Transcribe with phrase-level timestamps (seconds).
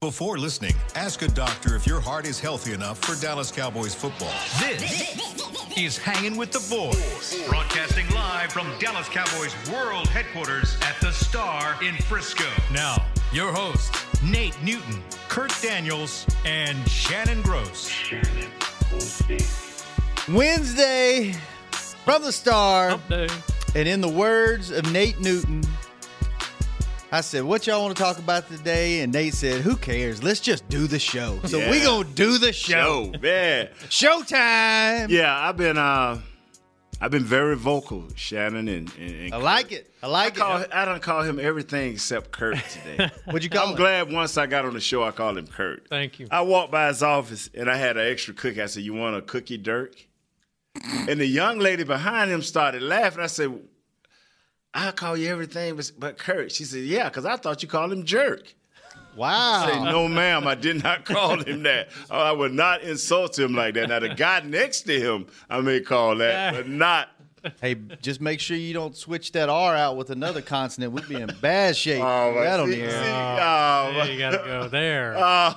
[0.00, 4.32] Before listening, ask a doctor if your heart is healthy enough for Dallas Cowboys football.
[4.60, 5.18] This
[5.76, 11.74] is Hanging with the Boys, broadcasting live from Dallas Cowboys World Headquarters at the Star
[11.82, 12.44] in Frisco.
[12.72, 13.90] Now, your hosts,
[14.22, 17.90] Nate Newton, Kurt Daniels, and Shannon Gross.
[20.28, 21.34] Wednesday
[22.04, 23.26] from the Star, Hump day.
[23.74, 25.64] and in the words of Nate Newton,
[27.10, 30.22] I said, "What y'all want to talk about today?" And Nate said, "Who cares?
[30.22, 33.10] Let's just do the show." So we gonna do the show.
[33.12, 33.68] Show, man.
[33.88, 35.08] Showtime.
[35.08, 36.20] Yeah, I've been uh
[37.00, 39.90] I've been very vocal, Shannon, and, and, and I like it.
[40.02, 40.70] I I like call it.
[40.72, 43.10] I don't call him everything except Kurt today.
[43.24, 43.76] What'd you call I'm it?
[43.76, 45.86] glad once I got on the show, I called him Kurt.
[45.88, 46.28] Thank you.
[46.30, 48.60] I walked by his office and I had an extra cookie.
[48.60, 49.94] I said, "You want a cookie, Dirk?"
[51.08, 53.22] And the young lady behind him started laughing.
[53.22, 53.58] I said,
[54.86, 57.92] "I call you everything but, but Kurt." She said, "Yeah, because I thought you called
[57.92, 58.54] him Jerk."
[59.16, 59.64] Wow.
[59.64, 61.88] I say, no, ma'am, I did not call him that.
[62.08, 63.88] Oh, I would not insult him like that.
[63.88, 67.08] Now, the guy next to him, I may call that, but not.
[67.60, 70.92] Hey, just make sure you don't switch that R out with another consonant.
[70.92, 72.02] We'd be in bad shape.
[72.02, 72.90] Oh, with that on see- the air.
[72.90, 75.14] see, Yeah, oh, you gotta go there.
[75.18, 75.54] oh,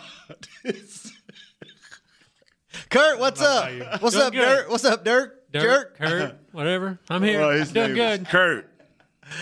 [2.89, 3.63] Kurt, what's up?
[3.65, 4.39] how you- What's up, good.
[4.39, 4.69] Dirk?
[4.69, 5.51] What's up, Dirk?
[5.51, 6.99] Dirk, Kurt, whatever.
[7.09, 7.41] I'm here.
[7.41, 8.27] oh, his Doing name is good.
[8.27, 8.69] Kurt.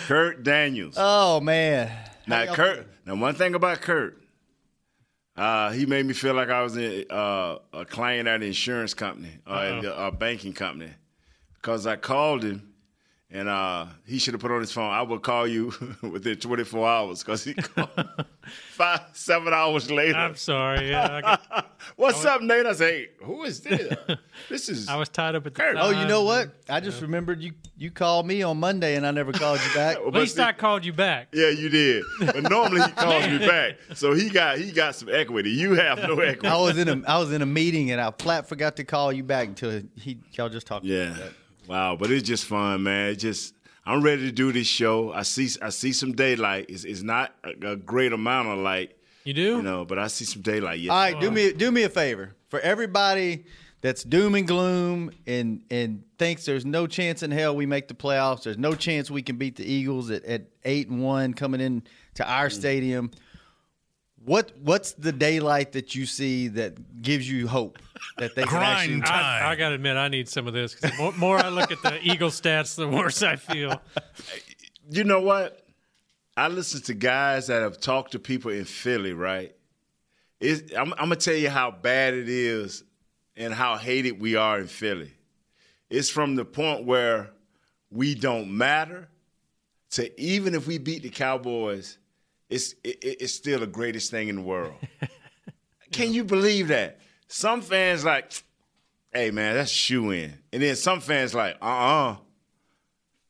[0.07, 0.95] Kurt Daniels.
[0.97, 1.91] Oh man.
[2.27, 2.87] Now, Kurt.
[3.05, 4.21] Now, one thing about Kurt,
[5.35, 8.93] uh, he made me feel like I was in, uh, a client at an insurance
[8.93, 10.91] company or at a, a banking company
[11.55, 12.68] because I called him.
[13.31, 14.91] And uh, he should have put on his phone.
[14.91, 17.89] I will call you within 24 hours because he called
[18.71, 20.17] five, seven hours later.
[20.17, 20.89] I'm sorry.
[20.89, 22.65] Yeah, I, got- What's up, Nate?
[22.65, 23.95] I say, hey, who is this?
[24.49, 24.89] this is.
[24.89, 25.75] I was tied up at the Kurt.
[25.77, 26.49] Oh, you know what?
[26.67, 27.51] I just remembered you.
[27.77, 29.97] You called me on Monday, and I never called you back.
[29.97, 31.27] At least I called you back.
[31.31, 32.03] Yeah, you did.
[32.19, 35.51] But normally he calls me back, so he got he got some equity.
[35.51, 36.47] You have no equity.
[36.47, 39.13] I was in a I was in a meeting, and I flat forgot to call
[39.13, 40.83] you back until he y'all just talked.
[40.83, 41.15] Yeah.
[41.69, 43.11] Wow, but it's just fun, man.
[43.11, 43.53] It's just
[43.85, 45.13] I'm ready to do this show.
[45.13, 46.65] I see I see some daylight.
[46.67, 49.57] It's, it's not a, a great amount of light, You do?
[49.57, 50.79] you know, but I see some daylight.
[50.79, 50.89] Yes.
[50.89, 51.31] All right, do oh.
[51.31, 53.45] me do me a favor for everybody
[53.81, 57.93] that's doom and gloom and and thinks there's no chance in hell we make the
[57.93, 58.41] playoffs.
[58.43, 61.83] There's no chance we can beat the Eagles at, at eight and one coming in
[62.15, 62.51] to our mm.
[62.51, 63.11] stadium.
[64.25, 67.77] What what's the daylight that you see that gives you hope
[68.17, 69.01] that they can Grind actually?
[69.01, 69.43] time.
[69.43, 70.75] I, I got to admit, I need some of this.
[70.75, 73.81] 'cause the more, more I look at the Eagle stats, the worse I feel.
[74.89, 75.65] you know what?
[76.37, 79.53] I listen to guys that have talked to people in Philly, right?
[80.39, 82.83] It's, I'm, I'm gonna tell you how bad it is
[83.35, 85.11] and how hated we are in Philly.
[85.89, 87.31] It's from the point where
[87.91, 89.09] we don't matter
[89.91, 91.97] to even if we beat the Cowboys,
[92.49, 94.75] it's it, it's still the greatest thing in the world.
[95.91, 96.99] Can you believe that?
[97.29, 98.43] Some fans like,
[99.13, 102.17] hey man, that's shoe in, and then some fans like, uh uh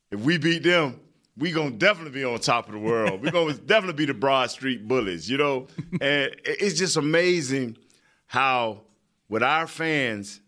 [0.09, 0.99] if we beat them,
[1.37, 3.21] we gonna definitely be on top of the world.
[3.21, 5.67] We're gonna definitely be the Broad Street Bullies, you know.
[5.99, 7.77] And it's just amazing
[8.25, 8.81] how
[9.27, 10.39] with our fans,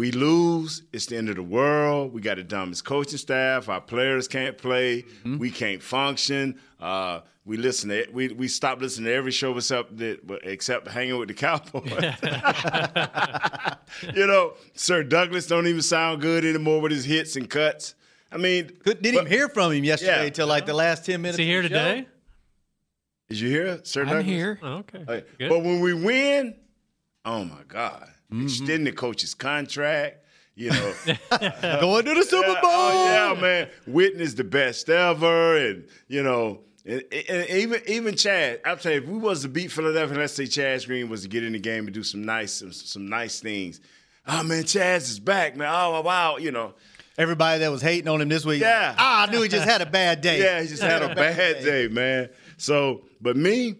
[0.00, 0.82] we lose.
[0.94, 2.14] It's the end of the world.
[2.14, 3.68] We got the dumbest coaching staff.
[3.68, 5.04] Our players can't play.
[5.26, 6.58] We can't function.
[6.80, 11.18] Uh, we listen to we we stop listening to every show except that except hanging
[11.18, 11.92] with the Cowboys.
[14.16, 17.94] you know, Sir Douglas don't even sound good anymore with his hits and cuts.
[18.32, 20.26] I mean, Good- Didn't even hear from him yesterday Yeah.
[20.28, 21.38] until like the last ten minutes.
[21.38, 21.84] Is he here of the show.
[21.94, 22.08] today?
[23.28, 24.24] Did you hear, Sir I'm Douglas?
[24.26, 24.58] here.
[24.62, 24.98] Oh, okay.
[25.06, 25.24] Okay.
[25.38, 25.48] Good.
[25.50, 26.54] But when we win,
[27.26, 28.44] oh my God, Mm-hmm.
[28.44, 30.18] extend the coach's contract.
[30.54, 30.92] You know,
[31.80, 32.70] Going to the Super Yeah, Bowl.
[32.70, 33.68] oh, yeah, man.
[33.86, 38.60] Witness the best ever, and you know, and, and even even Chad.
[38.64, 41.28] I'll tell you, if we was to beat Philadelphia, let's say Chaz Green was to
[41.28, 43.80] get in the game and do some nice some, some nice things.
[44.26, 45.68] Oh man, Chaz is back, man.
[45.68, 46.74] Oh wow, wow, you know.
[47.16, 48.60] Everybody that was hating on him this week.
[48.62, 48.94] Yeah.
[48.98, 50.40] Ah, I knew he just had a bad day.
[50.42, 52.30] Yeah, he just had a bad day, man.
[52.56, 53.74] So, but me,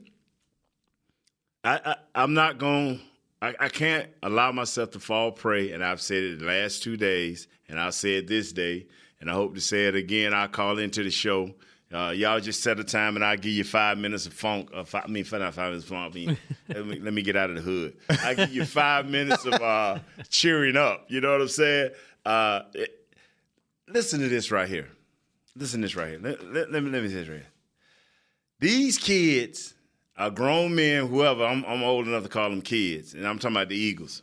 [1.64, 3.00] I, I I'm not going.
[3.42, 6.96] I, I can't allow myself to fall prey, and I've said it the last two
[6.96, 8.86] days, and I'll say it this day,
[9.20, 10.34] and I hope to say it again.
[10.34, 11.54] I'll call into the show.
[11.92, 14.70] Uh, y'all just set a time, and I'll give you five minutes of funk.
[14.72, 16.12] Uh, five, I mean, not five minutes of funk.
[16.12, 16.38] I mean,
[16.68, 17.96] let, me, let me get out of the hood.
[18.22, 19.98] I give you five minutes of uh,
[20.28, 21.06] cheering up.
[21.08, 21.90] You know what I'm saying?
[22.24, 22.96] Uh, it-
[23.88, 24.88] listen to this right here.
[25.56, 26.20] Listen to this right here.
[26.22, 27.46] Let, let, let me let me say this right here.
[28.60, 29.74] These kids
[30.20, 33.56] are grown men, whoever, I'm, I'm old enough to call them kids, and I'm talking
[33.56, 34.22] about the Eagles.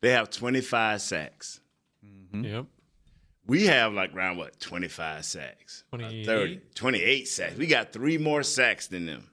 [0.00, 1.60] They have 25 sacks.
[2.32, 2.66] Yep.
[3.46, 5.82] We have like around what, 25 sacks?
[5.92, 6.26] Uh, 28?
[6.26, 7.56] 30, 28 sacks.
[7.56, 9.28] We got three more sacks than them.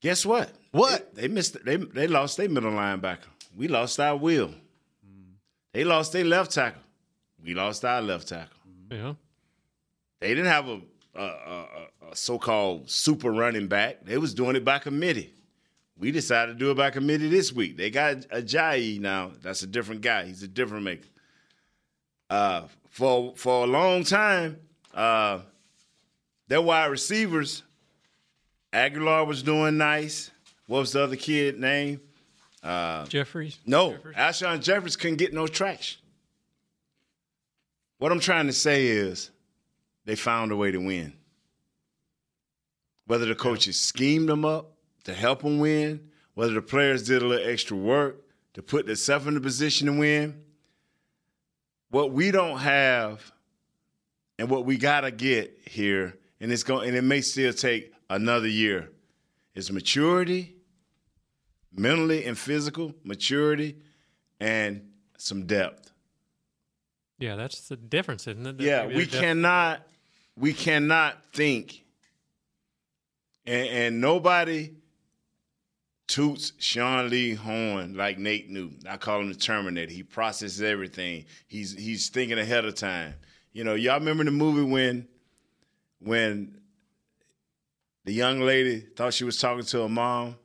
[0.00, 0.50] Guess what?
[0.70, 1.14] What?
[1.14, 1.62] They, they missed.
[1.64, 3.26] They they lost their middle linebacker.
[3.54, 4.54] We lost our will.
[5.74, 6.80] They lost their left tackle.
[7.44, 8.56] We lost our left tackle.
[8.90, 9.14] Yeah.
[10.20, 10.80] They didn't have a,
[11.14, 11.66] a, a,
[12.10, 14.04] a so-called super running back.
[14.04, 15.32] They was doing it by committee.
[15.98, 17.76] We decided to do it by committee this week.
[17.76, 19.32] They got Ajayi now.
[19.42, 20.24] That's a different guy.
[20.24, 21.06] He's a different maker.
[22.30, 24.58] Uh, for for a long time,
[24.94, 25.40] uh,
[26.48, 27.64] their wide receivers,
[28.72, 30.30] Agholor was doing nice.
[30.66, 32.00] What was the other kid name?
[33.08, 33.58] Jeffries.
[33.66, 33.96] No?
[34.16, 36.00] Alshon Jeffery couldn't get no traction.
[37.98, 39.30] What I'm trying to say is
[40.04, 41.12] they found a way to win.
[43.06, 44.72] Whether the coaches schemed them up
[45.04, 48.22] to help them win, whether the players did a little extra work
[48.54, 50.42] to put themselves in the position to win,
[51.90, 53.32] what we don't have
[54.38, 58.48] and what we gotta get here, and it's going and it may still take another
[58.48, 58.90] year,
[59.54, 60.54] is maturity,
[61.72, 63.76] mentally and physical maturity,
[64.38, 64.88] and
[65.18, 65.92] some depth.
[67.18, 68.58] Yeah, that's the difference, isn't it?
[68.58, 69.86] That Yeah, we def- cannot
[70.36, 71.84] we cannot think
[73.46, 74.70] and, and nobody
[76.06, 78.80] toots Sean Lee horn like Nate Newton.
[78.88, 79.92] I call him the Terminator.
[79.92, 81.24] He processes everything.
[81.46, 83.14] He's he's thinking ahead of time.
[83.52, 85.08] You know, y'all remember the movie when
[86.00, 86.60] when
[88.04, 90.36] the young lady thought she was talking to her mom?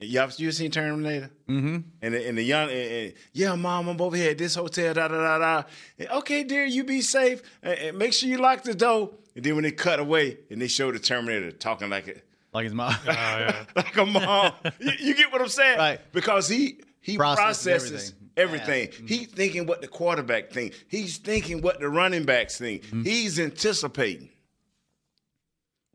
[0.00, 1.28] Y'all you seen Terminator?
[1.48, 1.78] Mm-hmm.
[2.02, 4.94] And the, and the young, and, and, yeah, mom, I'm over here at this hotel,
[4.94, 5.62] da da da da.
[5.98, 9.10] And, okay, dear, you be safe, and, and make sure you lock the door.
[9.34, 12.64] And then when they cut away and they show the Terminator talking like it, Like
[12.64, 12.94] his mom.
[13.06, 13.64] Oh, yeah.
[13.76, 14.52] like a mom.
[14.78, 15.78] you, you get what I'm saying?
[15.78, 16.00] Right.
[16.12, 18.88] Because he he Processes processes everything.
[18.88, 19.06] everything.
[19.08, 20.74] He's thinking what the quarterback think.
[20.88, 22.84] He's thinking what the running backs think.
[23.04, 24.28] He's anticipating.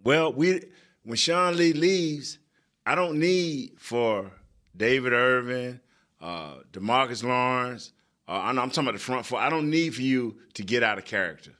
[0.04, 0.62] Well, we
[1.04, 2.40] when Sean Lee leaves,
[2.86, 4.32] I don't need for
[4.76, 5.80] David Irving,
[6.22, 7.92] uh, Demarcus Lawrence.
[8.28, 9.40] Uh, I'm, I'm talking about the front four.
[9.40, 11.52] I don't need for you to get out of character.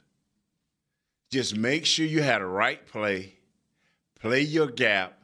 [1.30, 3.34] Just make sure you had a right play,
[4.20, 5.18] play your gap,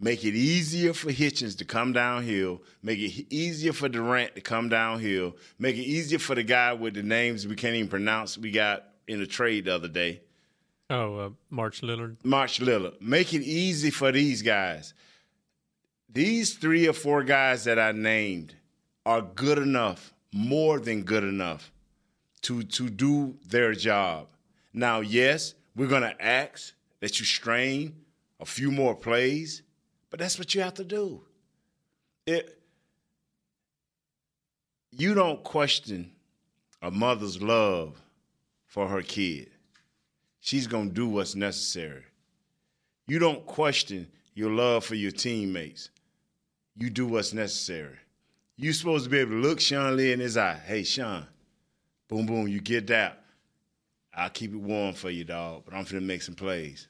[0.00, 4.68] make it easier for Hitchens to come downhill, make it easier for Durant to come
[4.68, 8.50] downhill, make it easier for the guy with the names we can't even pronounce we
[8.50, 10.20] got in the trade the other day.
[10.88, 12.16] Oh, uh, March Lillard.
[12.24, 13.00] March Lillard.
[13.00, 14.94] Make it easy for these guys.
[16.16, 18.54] These three or four guys that I named
[19.04, 21.70] are good enough, more than good enough,
[22.40, 24.28] to to do their job.
[24.72, 27.96] Now, yes, we're gonna ask that you strain
[28.40, 29.60] a few more plays,
[30.08, 31.20] but that's what you have to do.
[32.24, 32.62] It
[34.92, 36.12] you don't question
[36.80, 38.00] a mother's love
[38.64, 39.50] for her kid
[40.40, 42.04] she's to do what's necessary.
[43.06, 45.90] You don't question your love for your teammates.
[46.76, 47.96] You do what's necessary.
[48.56, 50.60] You're supposed to be able to look Sean Lee in his eye.
[50.66, 51.26] Hey, Sean,
[52.08, 53.22] boom, boom, you get that.
[54.14, 56.88] I'll keep it warm for you, dog, but I'm finna make some plays.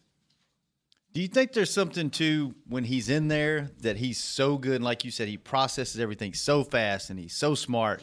[1.13, 4.85] Do you think there's something to when he's in there that he's so good and
[4.85, 8.03] like you said, he processes everything so fast and he's so smart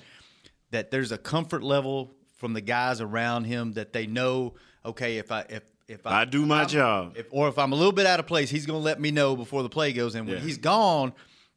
[0.72, 5.32] that there's a comfort level from the guys around him that they know, okay, if
[5.32, 7.14] I if if I do my I'm- job.
[7.16, 9.12] if, or if I'm a little bit out of place, he's going to let me
[9.12, 10.16] know before the play goes.
[10.16, 10.44] And when Yeah.
[10.44, 11.14] he's gone,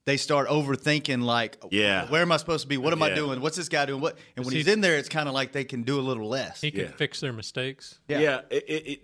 [0.06, 2.08] they start overthinking like, Yeah.
[2.08, 2.78] where am I supposed to be?
[2.78, 3.40] What am I doing?
[3.40, 4.00] What's this guy doing?
[4.00, 4.16] What?
[4.36, 6.28] And when he- he's in there, it's kind of like they can do a little
[6.28, 6.60] less.
[6.62, 6.92] He can Yeah.
[6.96, 7.98] fix their mistakes.
[8.08, 8.20] Yeah.
[8.20, 9.02] Yeah, it, it, it,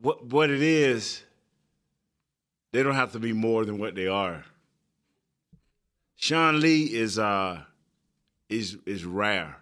[0.00, 1.22] what what it is,
[2.72, 4.44] they don't have to be more than what they are.
[6.16, 7.62] Sean Lee is uh
[8.48, 9.56] is is rare.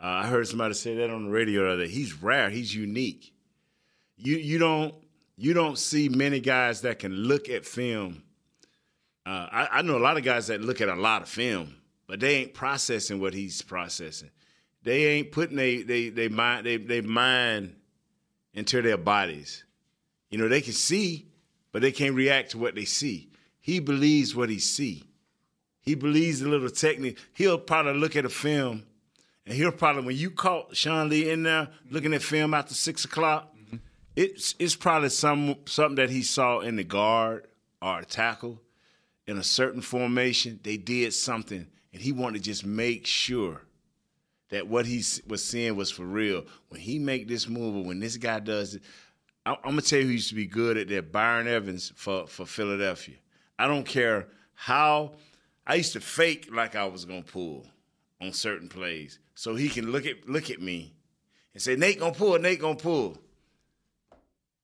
[0.00, 1.90] Uh, I heard somebody say that on the radio the other day.
[1.90, 2.50] He's rare.
[2.50, 3.32] He's unique.
[4.16, 4.94] You you don't
[5.36, 8.22] you don't see many guys that can look at film.
[9.26, 11.74] Uh, I, I know a lot of guys that look at a lot of film,
[12.06, 14.30] but they ain't processing what he's processing.
[14.84, 17.74] They ain't putting they they they mind they they mind
[18.54, 19.64] into their bodies.
[20.30, 21.26] You know, they can see,
[21.72, 23.28] but they can't react to what they see.
[23.60, 25.02] He believes what he see.
[25.80, 27.18] He believes the little technique.
[27.34, 28.84] He'll probably look at a film,
[29.44, 33.04] and he'll probably when you caught Sean Lee in there looking at film after six
[33.04, 33.52] o'clock,
[34.14, 37.48] it's it's probably some something that he saw in the guard
[37.82, 38.60] or a tackle
[39.26, 40.60] in a certain formation.
[40.62, 43.62] They did something, and he wanted to just make sure
[44.50, 46.44] that what he was seeing was for real.
[46.68, 48.82] When he make this move, or when this guy does it,
[49.44, 51.12] I, I'm gonna tell you who used to be good at that.
[51.12, 53.16] Byron Evans for for Philadelphia.
[53.58, 55.14] I don't care how.
[55.66, 57.66] I used to fake like I was gonna pull
[58.20, 60.94] on certain plays, so he can look at look at me
[61.52, 63.18] and say Nate gonna pull, Nate gonna pull.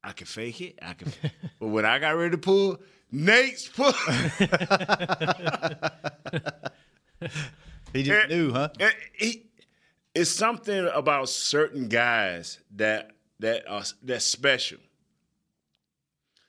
[0.04, 0.78] I can fake it.
[0.82, 1.12] I can,
[1.60, 2.80] but when I got ready to pull,
[3.12, 3.94] Nate's put.
[7.92, 8.70] He just knew, huh?
[8.80, 9.46] And he,
[10.14, 14.78] it's something about certain guys that that are that's special.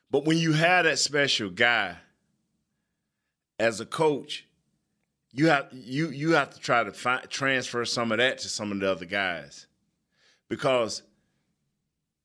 [0.09, 1.97] But when you have that special guy
[3.59, 4.47] as a coach,
[5.31, 8.71] you have you you have to try to find, transfer some of that to some
[8.71, 9.67] of the other guys,
[10.49, 11.03] because,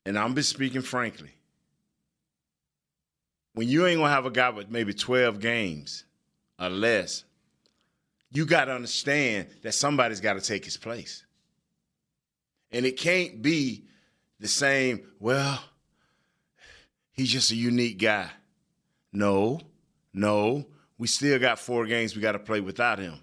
[0.05, 1.31] and I'm just speaking frankly,
[3.53, 6.05] when you ain't gonna have a guy with maybe 12 games
[6.59, 7.23] or less,
[8.31, 11.25] you got to understand that somebody's got to take his place.
[12.71, 13.85] And it can't be
[14.39, 15.59] the same, well,
[17.11, 18.29] he's just a unique guy.
[19.11, 19.59] No,
[20.13, 20.65] no.
[20.97, 23.19] We still got four games we got to play without him.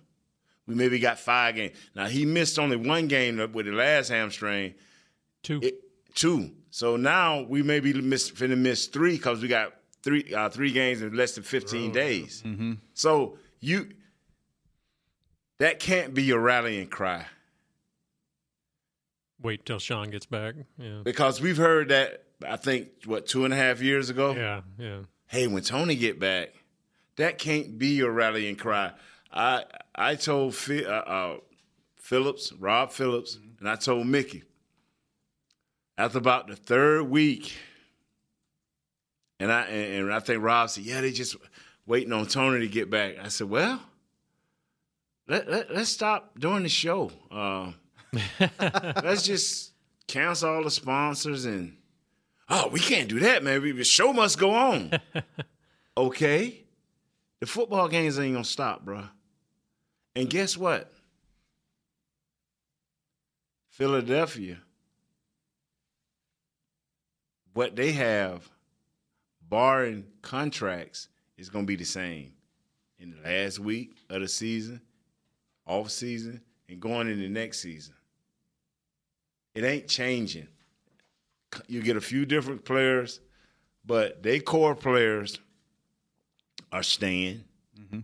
[0.67, 1.77] We maybe got five games.
[1.95, 4.75] Now, he missed only one game with the last hamstring.
[5.43, 5.61] Two.
[5.63, 5.81] It,
[6.15, 6.51] two.
[6.71, 9.73] So now we maybe miss, finna miss three because we got
[10.07, 12.45] three uh, three games in less than 15 days.
[12.95, 13.89] So you
[15.59, 17.27] that can't be your rallying cry
[19.43, 20.55] Wait till Sean gets back.
[20.79, 21.01] Yeah.
[21.05, 24.35] because we've heard that I think what two and a half years ago.
[24.35, 24.61] Yeah.
[24.79, 24.99] Yeah.
[25.27, 26.51] Hey, when Tony get back,
[27.17, 28.93] that can't be your rallying cry.
[29.33, 31.37] I I told Phil, uh, uh,
[31.97, 34.45] Phillips, Rob Phillips, and I told Mickey
[35.99, 37.55] after about the third week,
[39.41, 41.37] and I and, and I think Rob said, "Yeah, they just
[41.87, 43.81] waiting on Tony to get back." I said, "Well,
[45.29, 47.11] let, let us stop doing the show.
[47.31, 47.73] Uh,
[49.03, 49.73] let's just
[50.07, 51.77] cancel all the sponsors and
[52.49, 53.61] oh, we can't do that, man.
[53.61, 54.93] We- The show must go on.
[55.97, 56.65] okay,
[57.41, 59.05] the football games ain't gonna stop, bro.
[60.15, 60.91] And guess what?
[63.71, 64.59] Philadelphia,
[67.53, 68.49] what they have,
[69.49, 72.33] barring contracts, is going to be the same
[72.99, 74.81] in the last week of the season,
[75.67, 77.95] off season, and going into next season.
[79.55, 80.49] It ain't changing.
[81.67, 83.21] You get a few different players,
[83.85, 85.39] but they core players
[86.73, 87.45] are staying.
[87.79, 88.01] Mm-hmm.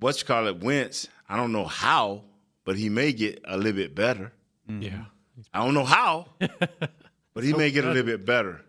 [0.00, 1.08] What you call it, Wentz?
[1.28, 2.24] I don't know how,
[2.64, 4.32] but he may get a little bit better.
[4.68, 4.82] Mm-hmm.
[4.82, 5.04] Yeah.
[5.52, 6.28] I don't know how,
[7.36, 8.62] but he may get a little bit better.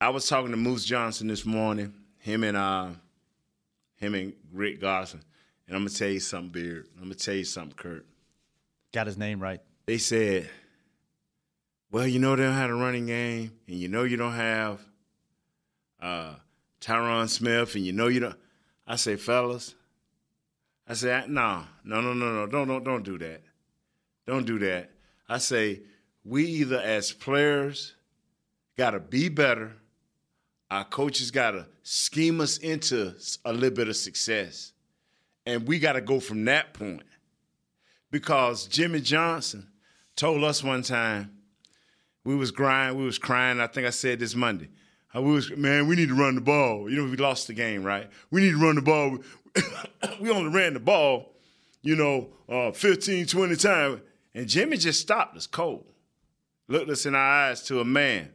[0.00, 2.90] I was talking to Moose Johnston this morning, him and uh,
[3.96, 5.24] him and Rick Garson,
[5.66, 6.86] and I'm gonna tell you something, Beard.
[6.98, 8.06] I'm gonna tell you something, Kurt.
[8.92, 9.60] Got his name right.
[9.86, 10.48] They said,
[11.90, 14.80] "Well, you know they don't have a running game, and you know you don't have
[16.00, 16.36] uh,
[16.80, 18.38] Tyron Smith, and you know you don't."
[18.86, 19.74] I say, fellas,
[20.86, 23.42] I say, no, no, no, no, no, don't, don't, don't do that.
[24.28, 24.92] Don't do that.
[25.28, 25.80] I say,
[26.24, 27.94] we either as players
[28.76, 29.72] got to be better.
[30.70, 34.72] Our coaches got to scheme us into a little bit of success.
[35.46, 37.02] And we got to go from that point.
[38.10, 39.68] Because Jimmy Johnson
[40.16, 41.30] told us one time,
[42.24, 43.60] we was crying, we was crying.
[43.60, 44.68] I think I said this Monday.
[45.08, 46.88] How we was, man, we need to run the ball.
[46.88, 48.08] You know, we lost the game, right?
[48.30, 49.18] We need to run the ball.
[50.20, 51.32] we only ran the ball,
[51.82, 54.00] you know, uh, 15, 20 times.
[54.34, 55.86] And Jimmy just stopped us cold,
[56.70, 58.30] looked us in our eyes to a man.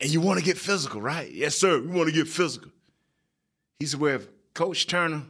[0.00, 1.30] And you want to get physical, right?
[1.30, 1.80] Yes, sir.
[1.80, 2.70] We want to get physical.
[3.78, 5.22] He said, well, if Coach Turner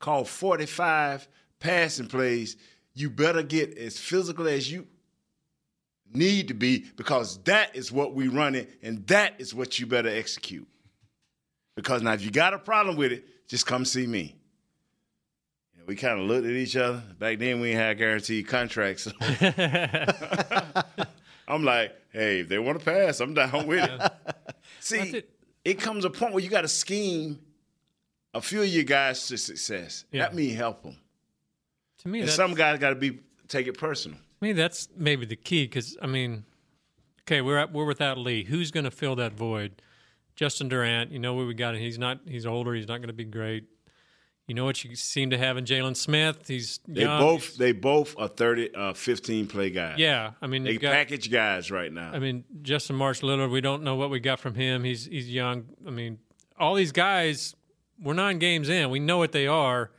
[0.00, 1.28] called 45
[1.60, 2.56] passing plays,
[2.94, 4.86] you better get as physical as you
[6.12, 10.08] need to be because that is what we running and that is what you better
[10.08, 10.66] execute.
[11.76, 14.34] Because now if you got a problem with it, just come see me.
[15.86, 17.02] We kind of looked at each other.
[17.18, 19.04] Back then we had guaranteed contracts.
[19.04, 19.12] so-
[21.48, 24.12] I'm like, hey, if they want to pass, I'm down with it.
[24.80, 25.30] See, it.
[25.64, 25.80] it.
[25.80, 27.38] comes a point where you got to scheme
[28.34, 30.04] a few of your guys to success.
[30.12, 30.22] Yeah.
[30.22, 30.96] That mean help them.
[32.00, 34.18] To me, And that's, some guys got to be take it personal.
[34.18, 36.44] to me, that's maybe the key because I mean,
[37.22, 38.44] okay, we're at, we're without Lee.
[38.44, 39.82] Who's going to fill that void?
[40.36, 41.10] Justin Durant.
[41.10, 41.74] You know what we got.
[41.76, 42.20] He's not.
[42.26, 42.74] He's older.
[42.74, 43.64] He's not going to be great.
[44.48, 46.48] You know what you seem to have in Jaylon Smith.
[46.48, 47.20] He's They young.
[47.20, 49.98] both they both are 30 uh 15 play guys.
[49.98, 52.10] Yeah, I mean, They you've got, package guys right now.
[52.12, 53.50] I mean, Justin March Lillard.
[53.50, 54.84] We don't know what we got from him.
[54.84, 55.66] He's he's young.
[55.86, 56.18] I mean,
[56.58, 57.54] all these guys.
[58.00, 58.90] We're nine games in.
[58.90, 59.90] We know what they are.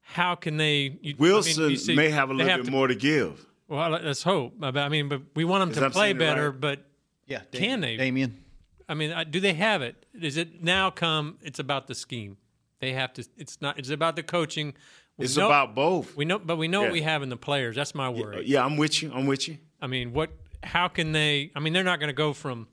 [0.00, 0.98] How can they?
[1.02, 2.94] You, Wilson I mean, you see- may have a they little bit to- more to
[2.94, 3.44] give.
[3.68, 4.54] Well, let's hope.
[4.62, 6.50] I mean, but we want them Is to I'm play better.
[6.50, 6.60] right?
[6.60, 6.86] But
[7.26, 7.42] Yeah.
[7.52, 7.96] Can they?
[7.96, 8.42] Damien.
[8.88, 10.06] I mean, uh, do they have it?
[10.20, 11.38] Is it now come?
[11.42, 12.36] It's about the scheme.
[12.80, 13.24] They have to.
[13.36, 13.78] It's not.
[13.78, 14.74] It's about the coaching.
[15.16, 16.16] We It's know- about both.
[16.16, 16.86] We know, but we know Yeah.
[16.86, 17.76] what we have in the players.
[17.76, 18.44] That's my worry.
[18.46, 19.12] Yeah, I'm with you.
[19.12, 19.58] I'm with you.
[19.80, 20.30] I mean, what?
[20.62, 21.50] How can they?
[21.54, 22.68] I mean, they're not going to go from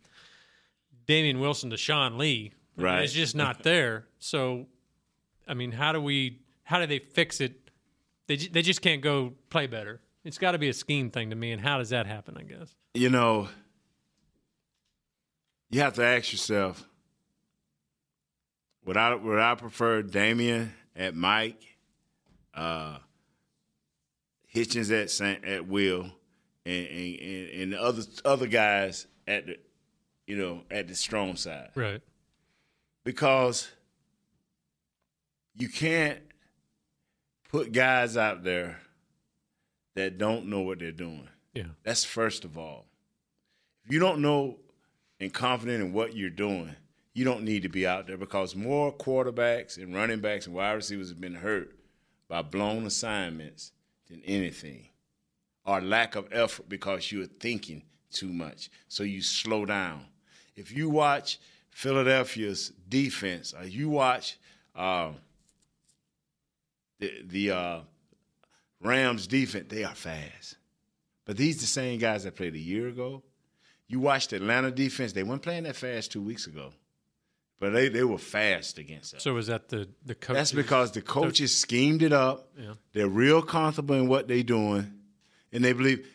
[1.07, 2.53] Damien Wilson to Sean Lee.
[2.77, 3.03] I mean, Right.
[3.03, 4.07] it's just not there.
[4.19, 4.67] So,
[5.47, 6.39] I mean, how do we?
[6.63, 7.69] How do they fix it?
[8.27, 10.01] They they just can't go play better.
[10.23, 11.51] It's got to be a scheme thing to me.
[11.51, 12.35] And how does that happen?
[12.37, 12.73] I guess.
[12.93, 13.47] you know,
[15.69, 16.87] you have to ask yourself,
[18.87, 21.61] would I would I prefer Damien at Mike,
[22.55, 22.97] uh,
[24.53, 26.09] Hitchens at Saint, at Will,
[26.65, 29.57] and, and and and the other other guys at the
[30.25, 32.01] you know at the strong side Right.
[33.03, 33.69] because
[35.55, 36.19] you can't
[37.49, 38.79] put guys out there
[39.95, 41.27] that don't know what they're doing.
[41.53, 41.63] Yeah.
[41.83, 42.85] That's first of all.
[43.85, 44.57] If you don't know
[45.19, 46.75] and confident in what you're doing,
[47.17, 50.73] you don't need to be out there because more quarterbacks and running backs and wide
[50.73, 51.75] receivers have been hurt
[52.27, 53.71] by blown assignments
[54.07, 54.87] than anything.
[55.65, 57.81] Or lack of effort because you're thinking
[58.11, 58.69] too much.
[58.87, 60.05] So you slow down.
[60.55, 61.39] If you watch
[61.71, 64.37] Philadelphia's defense, or you watch
[64.75, 65.15] um,
[66.99, 67.79] the, the uh,
[68.79, 70.57] Rams defense, they are fast.
[71.25, 73.23] But these the same guys that played a year ago.
[73.87, 76.73] You watched Atlanta defense; they weren't playing that fast two weeks ago,
[77.59, 79.23] but they, they were fast against us.
[79.23, 80.35] So was that the the coach?
[80.35, 82.49] That's because the coaches schemed it up.
[82.57, 82.73] Yeah.
[82.93, 84.93] They're real comfortable in what they're doing,
[85.51, 86.07] and they believe.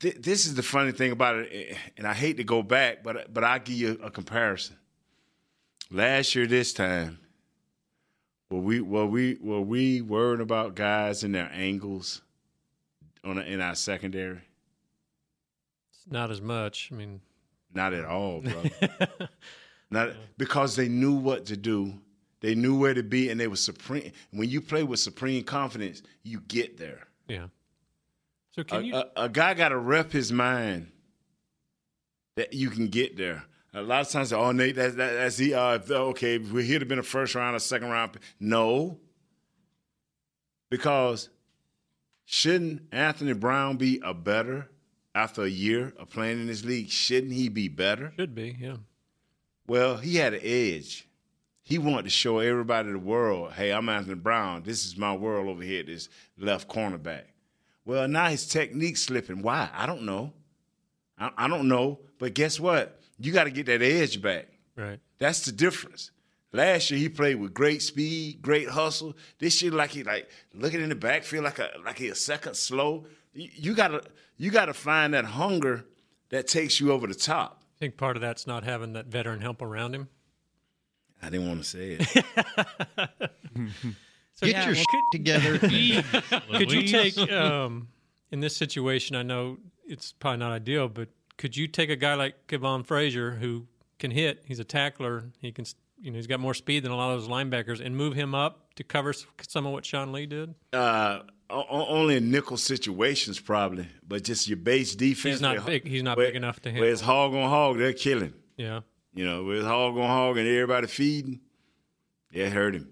[0.00, 3.02] Th- this is the funny thing about it, eh, and I hate to go back,
[3.02, 4.76] but but I'll give you a comparison.
[5.90, 7.18] Last year, this time,
[8.50, 12.20] were we were we were we worried about guys and their angles
[13.22, 14.40] on a, in our secondary?
[15.90, 16.90] It's not as much.
[16.92, 17.20] I mean,
[17.72, 18.64] Not at all, bro.
[19.90, 21.94] Not because they knew what to do.
[22.40, 24.12] They knew where to be, and they were supreme.
[24.30, 27.06] When you play with supreme confidence, you get there.
[27.28, 27.46] yeah.
[28.52, 28.94] So can A, you?
[28.94, 30.92] a, a guy got to rep his mind
[32.36, 33.44] that you can get there.
[33.72, 36.36] A lot of times, oh, Nate, that, that, that's the uh, okay.
[36.36, 38.16] If we're here to been a first round or second round.
[38.38, 39.00] No,
[40.70, 41.30] because
[42.24, 44.70] shouldn't Anthony Brown be a better
[45.14, 46.90] after a year of playing in this league?
[46.90, 48.12] Shouldn't he be better?
[48.16, 48.56] should be.
[48.60, 48.76] Yeah.
[49.66, 51.08] Well, he had an edge.
[51.62, 54.62] He wanted to show everybody the world, hey, I'm Anthony Brown.
[54.62, 57.24] This is my world over here, this left cornerback.
[57.86, 59.42] Well, now his technique's slipping.
[59.42, 59.70] Why?
[59.74, 60.32] I don't know.
[61.18, 62.00] I, I don't know.
[62.18, 63.00] But guess what?
[63.18, 64.48] You got to get that edge back.
[64.76, 65.00] Right.
[65.18, 66.10] That's the difference.
[66.52, 69.16] Last year he played with great speed, great hustle.
[69.38, 72.54] This year, like he like looking in the backfield like a like he a second
[72.54, 73.06] slow.
[73.32, 74.02] You, you gotta
[74.36, 75.84] you gotta find that hunger
[76.28, 77.63] that takes you over the top.
[77.84, 80.08] I think part of that's not having that veteran help around him.
[81.22, 82.24] I didn't want to say it.
[84.36, 85.58] So, Get yeah, your well, shit together.
[86.58, 87.86] Could you take um,
[88.32, 89.14] in this situation?
[89.14, 93.30] I know it's probably not ideal, but could you take a guy like Kavon Frazier
[93.32, 93.68] who
[94.00, 94.42] can hit?
[94.44, 95.26] He's a tackler.
[95.40, 95.66] He can,
[96.00, 98.34] you know, he's got more speed than a lot of those linebackers, and move him
[98.34, 99.12] up to cover
[99.46, 100.56] some of what Sean Lee did.
[100.72, 105.34] uh, o- o- only in nickel situations, probably, but just your base defense.
[105.34, 105.86] He's not where- big.
[105.86, 106.80] He's not where- big enough to hit.
[106.80, 108.32] Where it's hog on hog, they're killing.
[108.56, 108.80] Yeah,
[109.14, 111.40] You know, where it's hog on hog and everybody feeding,
[112.32, 112.88] it hurt him.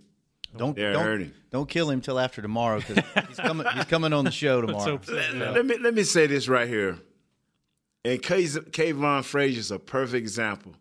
[0.56, 1.32] Don't They're don't, hurting.
[1.50, 3.66] don't kill him till after tomorrow because he's coming.
[3.74, 5.00] He's coming on the show tomorrow.
[5.04, 5.12] so.
[5.14, 6.98] Let, let me let me say this right here.
[8.04, 10.74] And Kay- Kavon Frazier's a perfect example.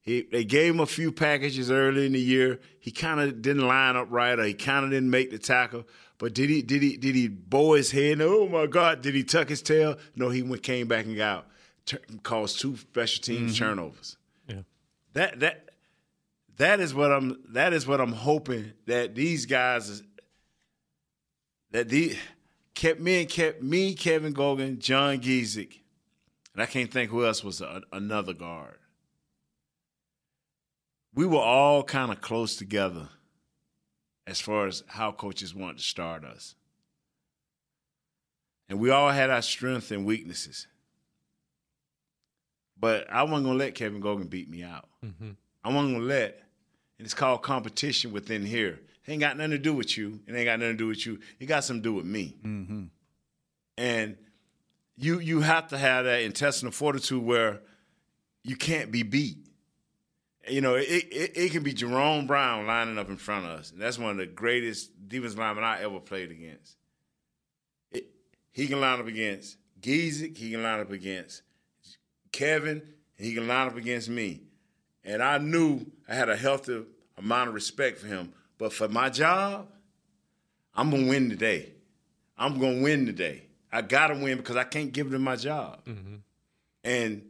[0.00, 2.58] He they gave him a few packages early in the year.
[2.80, 5.84] He kind of didn't line up right, or he kind of didn't make the tackle.
[6.22, 8.20] But did he did he did he bow his head?
[8.20, 9.02] Oh my God!
[9.02, 9.96] Did he tuck his tail?
[10.14, 11.48] No, he went came back and got
[11.84, 13.64] tur- caused two special teams mm-hmm.
[13.64, 14.16] turnovers.
[14.46, 14.62] yeah.
[15.14, 15.70] That that
[16.58, 20.04] that is what I'm that is what I'm hoping that these guys
[21.72, 22.16] that the
[22.76, 25.80] kept me and kept me Kevin Gogan, John Gesek,
[26.54, 28.78] and I can't think who else was a, another guard.
[31.14, 33.08] We were all kind of close together
[34.26, 36.54] as far as how coaches want to start us.
[38.68, 40.66] And we all had our strengths and weaknesses.
[42.78, 44.88] But I wasn't gonna let Kevin Gogan beat me out.
[45.04, 45.30] Mm-hmm.
[45.64, 46.42] I wasn't gonna let,
[46.98, 48.80] and it's called competition within here.
[49.04, 50.20] It ain't got nothing to do with you.
[50.26, 51.18] It ain't got nothing to do with you.
[51.38, 52.36] It got something to do with me.
[52.42, 52.84] Mm-hmm.
[53.78, 54.16] And
[54.96, 57.60] you you have to have that intestinal fortitude where
[58.42, 59.38] you can't be beat.
[60.48, 63.70] You know, it, it, it can be Jerome Brown lining up in front of us.
[63.70, 66.76] And that's one of the greatest defense linemen I ever played against.
[67.92, 68.06] It,
[68.50, 70.36] he can line up against Gesek.
[70.36, 71.42] He can line up against
[72.32, 72.82] Kevin.
[73.18, 74.42] And he can line up against me.
[75.04, 76.84] And I knew I had a healthy
[77.16, 78.32] amount of respect for him.
[78.58, 79.68] But for my job,
[80.74, 81.72] I'm to win today.
[82.36, 83.44] I'm to win today.
[83.72, 85.84] I got to win because I can't give them my job.
[85.84, 86.16] Mm-hmm.
[86.84, 87.22] And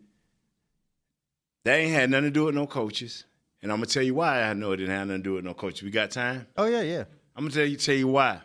[1.65, 3.25] That ain't had nothing to do with no coaches.
[3.63, 5.45] And I'm gonna tell you why I know it didn't have nothing to do with
[5.45, 5.83] no coaches.
[5.83, 6.47] We got time?
[6.57, 7.05] Oh yeah, yeah.
[7.37, 8.41] I'm gonna tell you tell you why.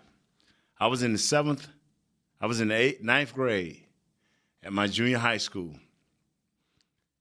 [0.79, 1.67] I was in the seventh,
[2.39, 3.83] I was in the eighth, ninth grade
[4.63, 5.73] at my junior high school.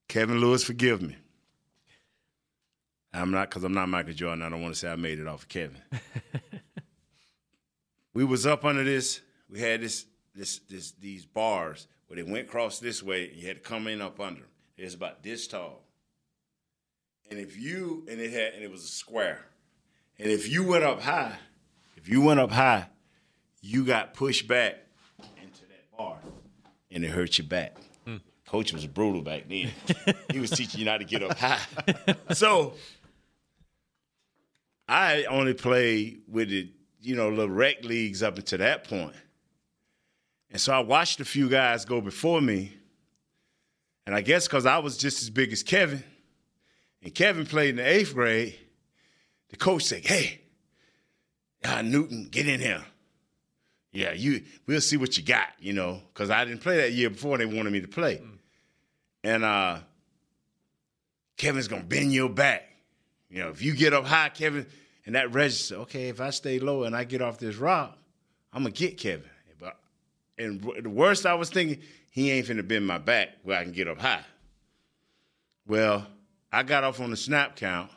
[0.09, 1.17] Kevin Lewis, forgive me.
[3.13, 4.43] I'm not because I'm not Michael Jordan.
[4.43, 5.81] I don't want to say I made it off of Kevin.
[8.15, 9.23] we was up under this.
[9.49, 10.05] We had this
[10.35, 13.29] this this these bars where they went across this way.
[13.29, 14.51] And you had to come in up under them.
[14.77, 15.86] It was about this tall.
[17.31, 19.47] And if you and it had and it was a square.
[20.19, 21.37] And if you went up high,
[21.97, 22.89] if you went up high,
[23.61, 24.77] you got pushed back
[25.43, 26.19] into that bar,
[26.91, 27.77] and it hurt your back.
[28.05, 28.17] Hmm.
[28.47, 29.71] Coach was brutal back then.
[30.33, 31.61] he was teaching you how to get up high.
[32.33, 32.75] so
[34.89, 39.15] I only played with the, you know, little rec leagues up until that point.
[40.51, 42.73] And so I watched a few guys go before me.
[44.07, 46.05] And I guess because I was just as big as Kevin,
[47.03, 48.59] and Kevin played in the eighth grade,
[49.51, 50.41] the coach said, Hey,
[51.65, 52.85] uh, Newton, get in here.
[53.93, 57.09] Yeah, you we'll see what you got, you know, because I didn't play that year
[57.09, 58.21] before they wanted me to play.
[59.25, 59.79] And uh
[61.39, 62.69] Kevin's gonna bend your back.
[63.31, 64.67] You know, if you get up high, Kevin,
[65.07, 67.97] and that register, okay, if I stay low and I get off this rock,
[68.53, 69.31] I'm gonna get Kevin.
[69.59, 69.79] But
[70.37, 73.73] and the worst I was thinking, he ain't finna bend my back where I can
[73.73, 74.25] get up high.
[75.67, 76.07] Well,
[76.53, 77.91] I got off on the snap count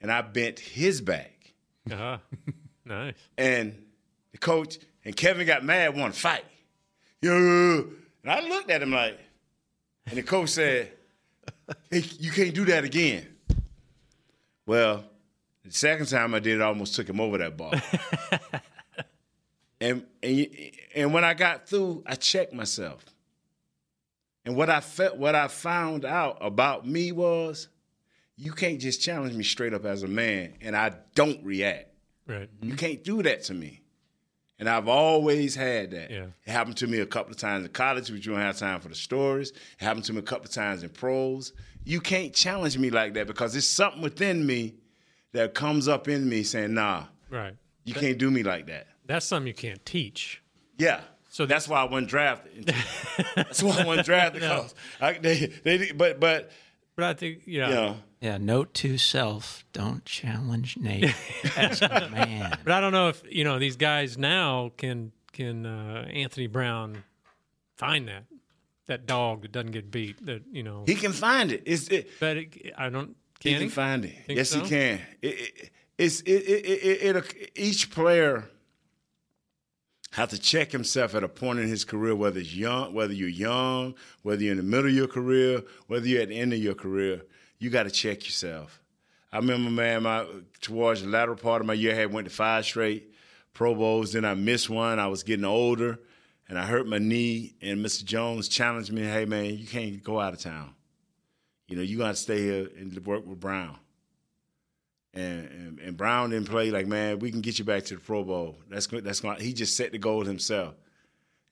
[0.00, 1.52] and I bent his back.
[1.90, 2.18] Uh-huh.
[2.84, 3.14] nice.
[3.36, 3.84] And
[4.32, 6.44] the coach and Kevin got mad, wanted to fight.
[7.22, 7.32] Yeah.
[7.32, 9.18] And I looked at him like,
[10.06, 10.92] and the coach said,
[11.90, 13.26] hey, you can't do that again.
[14.66, 15.04] Well,
[15.64, 17.74] the second time I did it, I almost took him over that ball.
[19.80, 20.46] and, and
[20.94, 23.04] and when I got through, I checked myself.
[24.46, 27.68] And what I felt, what I found out about me was,
[28.36, 31.88] you can't just challenge me straight up as a man, and I don't react.
[32.26, 32.48] Right.
[32.62, 33.82] You can't do that to me.
[34.58, 36.10] And I've always had that.
[36.10, 36.26] Yeah.
[36.46, 38.80] It happened to me a couple of times in college, but you don't have time
[38.80, 39.50] for the stories.
[39.50, 41.52] It happened to me a couple of times in pros.
[41.84, 44.76] You can't challenge me like that because it's something within me
[45.32, 47.54] that comes up in me saying, nah, Right.
[47.84, 48.86] you can't do me like that.
[49.04, 50.42] That's something you can't teach.
[50.78, 51.00] Yeah.
[51.36, 52.64] So So that's why I wasn't drafted.
[53.36, 54.40] that's why I wasn't drafted.
[54.42, 56.50] 'cause I, they, they, but, but,
[56.96, 57.68] But I think, yeah.
[57.68, 61.14] you know, Yeah, note to self: don't challenge Nate
[61.56, 62.56] as a man.
[62.64, 67.04] But I don't know if you know these guys now can can uh, Anthony Brown
[67.76, 68.24] find that
[68.86, 70.24] that dog that doesn't get beat.
[70.24, 71.64] That you know, he can find it.
[71.66, 73.14] It's, it, but it, I don't.
[73.40, 73.68] He Can can he?
[73.68, 74.14] find it.
[74.26, 74.60] Think yes, so?
[74.60, 75.00] he can.
[75.20, 76.64] It, it, it's it, it,
[77.04, 78.48] it, it, each player
[80.16, 83.28] have to check himself at a point in his career, whether it's young, whether you're
[83.28, 86.58] young, whether you're in the middle of your career, whether you're at the end of
[86.58, 87.22] your career.
[87.58, 88.82] You got to check yourself.
[89.32, 90.26] I remember, man, my
[90.60, 93.12] towards the latter part of my year, I had went to five straight
[93.52, 94.12] Pro Bowls.
[94.12, 94.98] Then I missed one.
[94.98, 95.98] I was getting older,
[96.48, 97.54] and I hurt my knee.
[97.60, 98.04] And Mr.
[98.04, 100.76] Jones challenged me, "Hey, man, you can't go out of town."
[101.68, 103.76] you know, you got to stay here and work with Brown.
[105.16, 108.00] And, and and Brown didn't play like, man, we can get you back to the
[108.00, 108.58] Pro Bowl.
[108.68, 109.04] That's good.
[109.04, 109.40] That's going.
[109.40, 110.74] He just set the goal himself.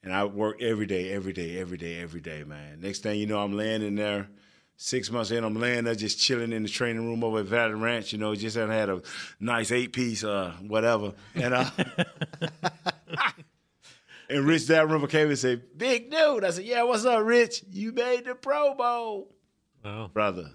[0.03, 2.81] And I worked every day, every day, every day, every day, man.
[2.81, 4.29] Next thing you know, I'm laying in there.
[4.77, 7.75] Six months in, I'm laying there just chilling in the training room over at Valley
[7.75, 8.13] Ranch.
[8.13, 9.03] You know, just had had a
[9.41, 11.15] nice eight piece, uh, whatever.
[11.37, 11.71] And uh,
[14.29, 17.65] and Rich Dalrymple came and said, "Big dude." I said, "Yeah, what's up, Rich?
[17.71, 19.33] You made the Pro Bowl."
[19.85, 20.51] Well, brother.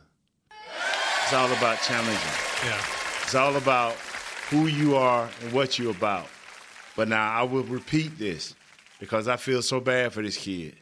[1.29, 2.17] It's all about challenging.
[2.65, 2.81] yeah.
[3.21, 3.93] It's all about
[4.49, 6.25] who you are and what you're about.
[6.95, 8.55] But now I will repeat this
[8.99, 10.75] because I feel so bad for this kid.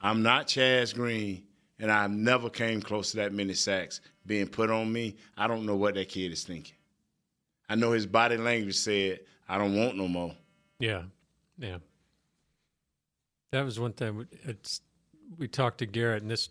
[0.00, 1.42] I'm not Chaz Green,
[1.78, 5.16] and I never came close to that many sacks being put on me.
[5.36, 6.76] I don't know what that kid is thinking.
[7.68, 10.34] I know his body language said, I don't want no more.
[10.78, 11.02] Yeah,
[11.58, 11.76] yeah.
[13.52, 14.26] That was one thing.
[14.42, 14.80] It's
[15.36, 16.48] we talked to Garrett, and this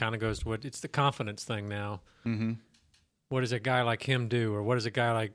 [0.00, 2.00] kind of goes to what it's the confidence thing now.
[2.26, 2.52] Mm-hmm.
[3.28, 5.32] What does a guy like him do, or what does a guy like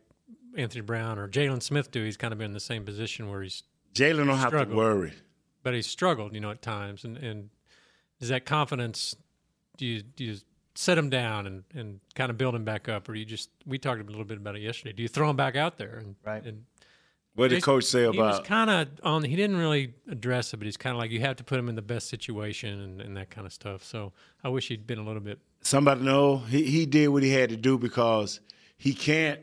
[0.58, 2.04] Anthony Brown or Jaylon Smith do?
[2.04, 5.14] He's kind of been in the same position where he's, Jaylon don't have to worry.
[5.64, 7.06] but he's struggled, you know, at times.
[7.06, 7.50] And and
[8.20, 9.16] is that confidence?
[9.78, 10.38] Do you do you
[10.74, 13.50] set him down and and kind of build him back up, or you just?
[13.66, 14.94] We talked a little bit about it yesterday.
[14.94, 15.96] Do you throw him back out there?
[15.98, 16.44] And, Right.
[16.44, 16.66] And
[17.36, 18.14] What did coach say about?
[18.14, 19.24] he was kind of on.
[19.24, 21.70] He didn't really address it, but he's kind of like you have to put him
[21.70, 23.84] in the best situation and, and that kind of stuff.
[23.84, 25.40] So I wish he'd been a little bit.
[25.62, 28.40] somebody know he, he did what he had to do because
[28.78, 29.40] he can't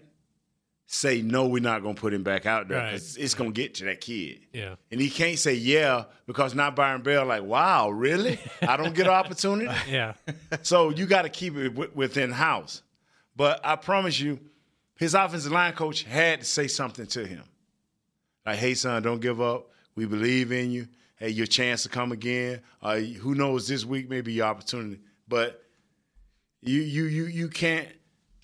[0.86, 2.90] say no, we're not gonna put him back out there Right.
[2.92, 4.40] because it's gonna get to that kid.
[4.52, 4.74] Yeah.
[4.90, 8.38] And he can't say yeah because not Byron Bell like, wow, really?
[8.60, 9.70] I don't get an opportunity.
[9.90, 10.14] Yeah.
[10.62, 12.82] So you got to keep it w- within house.
[13.34, 14.38] But I promise you,
[14.98, 17.42] his offensive line coach had to say something to him.
[18.44, 19.70] Like, hey, son, don't give up.
[19.94, 20.88] We believe in you.
[21.16, 22.60] Hey, your chance to come again.
[22.80, 23.68] Uh, who knows?
[23.68, 25.00] This week may be your opportunity.
[25.28, 25.62] But
[26.60, 27.88] you, you, you, you can't.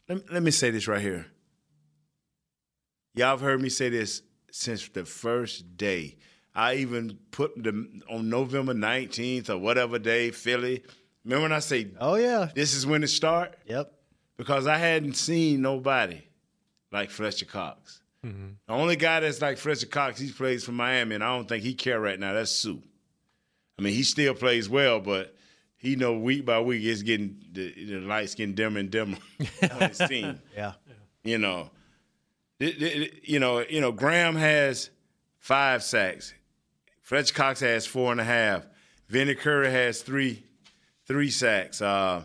[0.08, 1.26] Let me, let me say this right here.
[3.14, 6.16] Y'all have heard me say this since the first day.
[6.54, 10.82] I even put them on November 19th or whatever day, Philly.
[11.24, 12.48] Remember when I say Oh yeah.
[12.54, 13.56] this is when it start?
[13.66, 13.92] Yep.
[14.36, 16.22] Because I hadn't seen nobody
[16.92, 17.97] like Fletcher Cox.
[18.22, 21.62] The only guy that's like Fletcher Cox, he plays for Miami, and I don't think
[21.62, 22.32] he care right now.
[22.32, 22.74] That's Suh.
[23.78, 25.34] I mean, he still plays well, but
[25.76, 29.16] he know week by week it's getting the, the lights getting dimmer and dimmer
[29.70, 30.40] on his team.
[30.56, 30.72] Yeah.
[31.22, 31.70] You know,
[32.58, 33.92] It- it- it- you know, you know.
[33.92, 34.90] Graham has
[35.38, 36.34] five sacks.
[37.02, 38.66] Fletcher Cox has four and a half.
[39.08, 40.42] Vinny Curry has three,
[41.06, 41.80] three sacks.
[41.80, 42.24] Uh,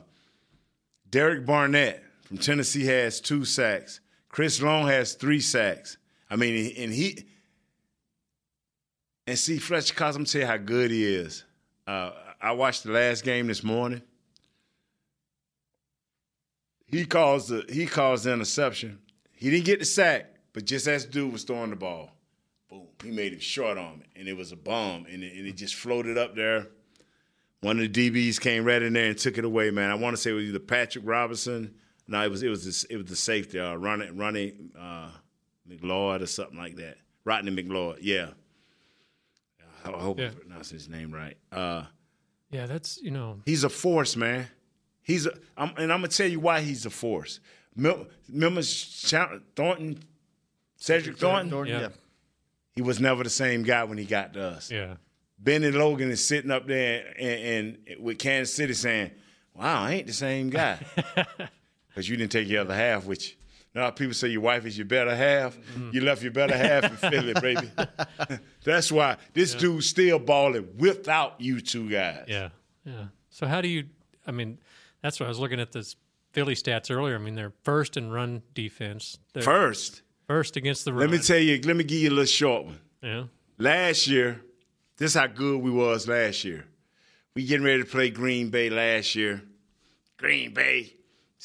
[1.09, 3.99] Derek Barnett from Tennessee has two sacks.
[4.33, 5.97] Chris Long has three sacks.
[6.27, 7.23] I mean, and he
[9.27, 10.15] and see Fletcher Cox.
[10.15, 11.43] I'm tell you how good he is.
[11.85, 12.09] Uh,
[12.41, 14.01] I watched the last game this morning.
[16.87, 18.97] He calls the he calls the interception.
[19.33, 22.09] He didn't get the sack, but just as dude was throwing the ball,
[22.71, 25.45] boom, he made him short on it, and it was a bomb, and it, and
[25.45, 26.69] it just floated up there.
[27.61, 29.91] One of the DBs came right in there and took it away, man.
[29.91, 31.75] I want to say it was either Patrick Robinson.
[32.07, 35.09] No, it was it was the, it was the safety, uh, Ronnie Ronnie uh,
[35.69, 36.97] McLeod or something like that.
[37.25, 38.29] Rodney McLeod, yeah.
[39.85, 40.27] I I hope Yeah.
[40.27, 41.37] I pronounced his name right.
[41.51, 41.83] Uh,
[42.51, 43.39] Yeah, that's you know.
[43.45, 44.47] He's a force, man.
[45.01, 47.39] He's a, I'm, and I'm gonna tell you why he's a force.
[47.75, 49.99] Mil- Remember Sha- Thornton,
[50.77, 51.65] Cedric Thornton?
[51.67, 51.79] Yeah.
[51.81, 51.89] Yeah.
[52.75, 54.71] He was never the same guy when he got to us.
[54.71, 54.95] Yeah.
[55.39, 59.11] Bennie Logan is sitting up there and, and with Kansas City saying,
[59.53, 60.79] "Wow, I ain't the same guy,"
[61.93, 63.35] because you didn't take your other half with you.
[63.75, 65.57] Now people say your wife is your better half.
[65.91, 67.71] You left your better half in Philly, baby.
[68.63, 72.25] That's why this dude's still balling without you two guys.
[72.27, 72.49] Yeah.
[72.85, 73.05] Yeah.
[73.29, 73.85] So how do you?
[74.27, 74.59] I mean,
[75.01, 75.95] that's what I was looking at this
[76.33, 77.15] Philly stats earlier.
[77.15, 79.17] I mean, they're first in run defense.
[79.33, 81.01] They're First, first against the run.
[81.01, 82.79] Let me tell you, let me give you a little short one.
[83.01, 83.23] Yeah.
[83.57, 84.41] Last year,
[84.97, 86.65] this is how good we was last year.
[87.35, 89.41] We getting ready to play Green Bay last year.
[90.17, 90.93] Green Bay,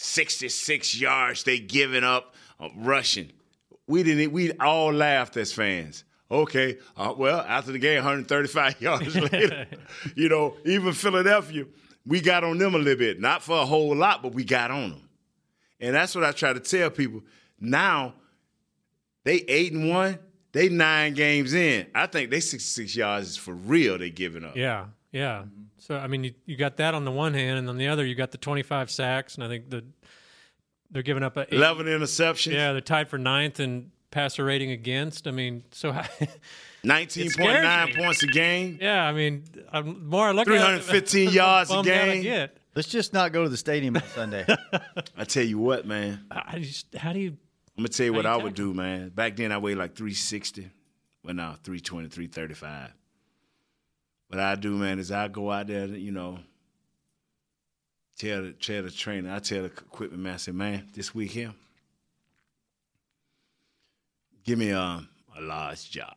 [0.01, 3.33] 66 yards they giving up uh, rushing.
[3.89, 6.05] We didn't we all laughed as fans.
[6.31, 9.67] Okay, uh, well, after the game, 135 yards later,
[10.15, 11.65] you know, even Philadelphia,
[12.07, 13.19] we got on them a little bit.
[13.19, 15.09] Not for a whole lot, but we got on them.
[15.81, 17.23] And that's what I try to tell people.
[17.59, 18.15] Now,
[19.25, 20.19] they eight and one.
[20.53, 21.89] They nine games in.
[21.93, 23.99] I think they sixty six yards is for real.
[23.99, 24.57] They giving up.
[24.57, 24.87] Yeah.
[25.13, 25.39] Yeah.
[25.39, 25.63] Mm-hmm.
[25.79, 28.05] So I mean, you, you got that on the one hand, and on the other,
[28.05, 29.85] you got the twenty-five sacks, and I think the
[30.91, 32.53] they're giving up a eight, Eleven interceptions.
[32.53, 35.27] Yeah, they're tied for ninth in passer rating against.
[35.27, 36.05] I mean, so how,
[36.85, 38.79] Nineteen point nine points a game.
[38.81, 42.23] yeah, I mean, I'm, more I look it, 315 yards a bummed game.
[42.23, 42.57] get.
[42.75, 44.47] Let's just not go to the stadium on Sunday.
[45.17, 46.25] I tell you what, man.
[46.31, 47.31] I just, how do you?
[47.77, 49.09] I'm gonna tell you what How I would do, man.
[49.09, 50.71] Back then I weighed like 360.
[51.25, 52.93] Well now 320, 335.
[54.29, 56.39] What I do, man, is I go out there, you know,
[58.19, 61.31] tell the tell the trainer, I tell the equipment man, I say, man, this week
[61.31, 61.55] here,
[64.45, 64.79] give me a,
[65.37, 66.17] a large jock.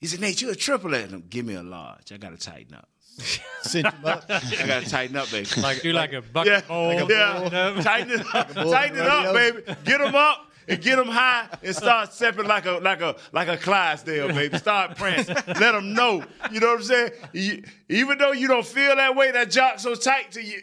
[0.00, 1.24] He said, Nate, you're a triple at him.
[1.30, 2.10] Give me a large.
[2.12, 2.88] I gotta tighten up.
[3.62, 4.24] Cinch 'em up.
[4.28, 5.48] I gotta tighten up, baby.
[5.82, 6.92] do like a bucket Yeah, bowl.
[7.08, 7.80] yeah.
[7.82, 9.62] Tighten it up, tighten it up, baby.
[9.84, 13.48] Get them up and get them high and start stepping like a like a like
[13.48, 14.58] a Clydesdale, baby.
[14.58, 15.34] Start prancing.
[15.46, 16.24] Let them know.
[16.50, 17.10] You know what I'm saying?
[17.32, 20.62] You- even though you don't feel that way, that jock so tight to you.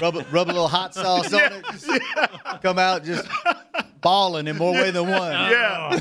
[0.00, 1.64] rub, a- rub a little hot sauce on it.
[1.72, 1.88] Just
[2.62, 3.26] Come out just
[4.00, 5.32] balling in more way than one.
[5.32, 5.98] Yeah.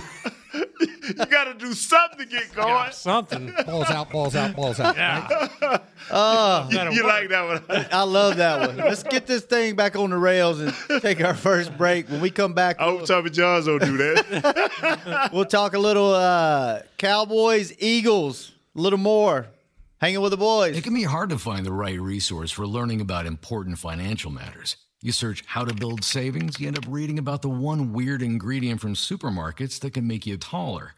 [1.07, 2.91] you got to do something to get going.
[2.91, 3.53] Something.
[3.65, 4.95] balls out, balls out, balls out.
[4.95, 5.77] Yeah.
[6.11, 7.87] Oh, You like that one?
[7.91, 8.77] I love that one.
[8.77, 12.07] Let's get this thing back on the rails and take our first break.
[12.09, 15.29] When we come back, I hope Tommy Johns don't do that.
[15.33, 19.47] we'll talk a little uh, Cowboys, Eagles, a little more.
[19.99, 20.77] Hanging with the boys.
[20.77, 24.75] It can be hard to find the right resource for learning about important financial matters.
[25.05, 28.81] You search how to build savings, you end up reading about the one weird ingredient
[28.81, 30.95] from supermarkets that can make you taller.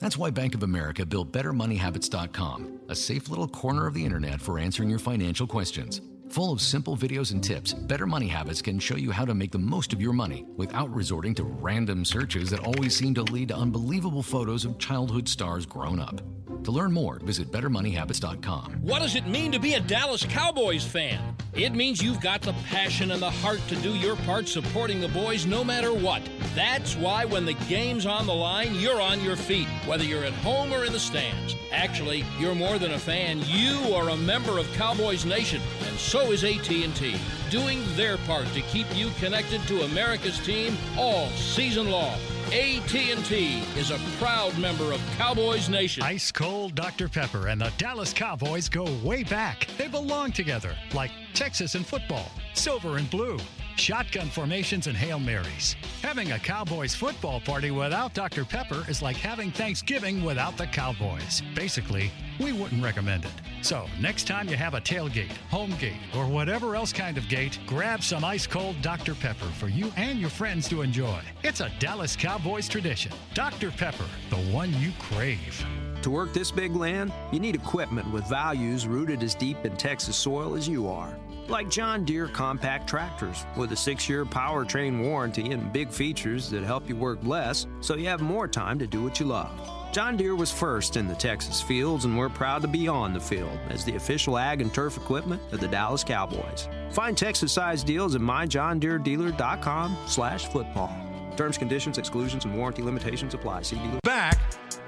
[0.00, 4.58] That's why Bank of America built BetterMoneyHabits.com, a safe little corner of the internet for
[4.58, 6.02] answering your financial questions.
[6.28, 9.50] Full of simple videos and tips, Better Money Habits can show you how to make
[9.50, 13.48] the most of your money without resorting to random searches that always seem to lead
[13.48, 16.20] to unbelievable photos of childhood stars grown up.
[16.64, 18.82] To learn more, visit BetterMoneyHabits.com.
[18.82, 21.36] What does it mean to be a Dallas Cowboys fan?
[21.54, 25.08] It means you've got the passion and the heart to do your part supporting the
[25.08, 26.22] boys no matter what.
[26.54, 30.32] That's why when the game's on the line, you're on your feet, whether you're at
[30.34, 31.56] home or in the stands.
[31.72, 33.40] Actually, you're more than a fan.
[33.46, 37.16] You are a member of Cowboys Nation, and so is AT&T,
[37.50, 42.18] doing their part to keep you connected to America's team all season long.
[42.52, 46.02] AT&T is a proud member of Cowboys Nation.
[46.02, 47.08] Ice cold Dr.
[47.08, 49.66] Pepper and the Dallas Cowboys go way back.
[49.78, 53.38] They belong together, like Texas and football, silver and blue,
[53.76, 55.76] shotgun formations and Hail Marys.
[56.02, 58.44] Having a Cowboys football party without Dr.
[58.44, 61.40] Pepper is like having Thanksgiving without the Cowboys.
[61.54, 62.10] Basically,
[62.42, 63.32] we wouldn't recommend it.
[63.62, 67.58] So, next time you have a tailgate, home gate, or whatever else kind of gate,
[67.66, 69.14] grab some ice cold Dr.
[69.14, 71.20] Pepper for you and your friends to enjoy.
[71.44, 73.12] It's a Dallas Cowboys tradition.
[73.34, 73.70] Dr.
[73.70, 75.64] Pepper, the one you crave.
[76.02, 80.16] To work this big land, you need equipment with values rooted as deep in Texas
[80.16, 81.16] soil as you are.
[81.46, 86.64] Like John Deere compact tractors with a six year powertrain warranty and big features that
[86.64, 89.81] help you work less so you have more time to do what you love.
[89.92, 93.20] John Deere was first in the Texas fields, and we're proud to be on the
[93.20, 96.66] field as the official ag and turf equipment of the Dallas Cowboys.
[96.90, 100.96] Find Texas-sized deals at myjohndere.dealer.com slash football.
[101.36, 103.62] Terms, conditions, exclusions, and warranty limitations apply.
[103.62, 103.98] See dealer.
[104.02, 104.38] Back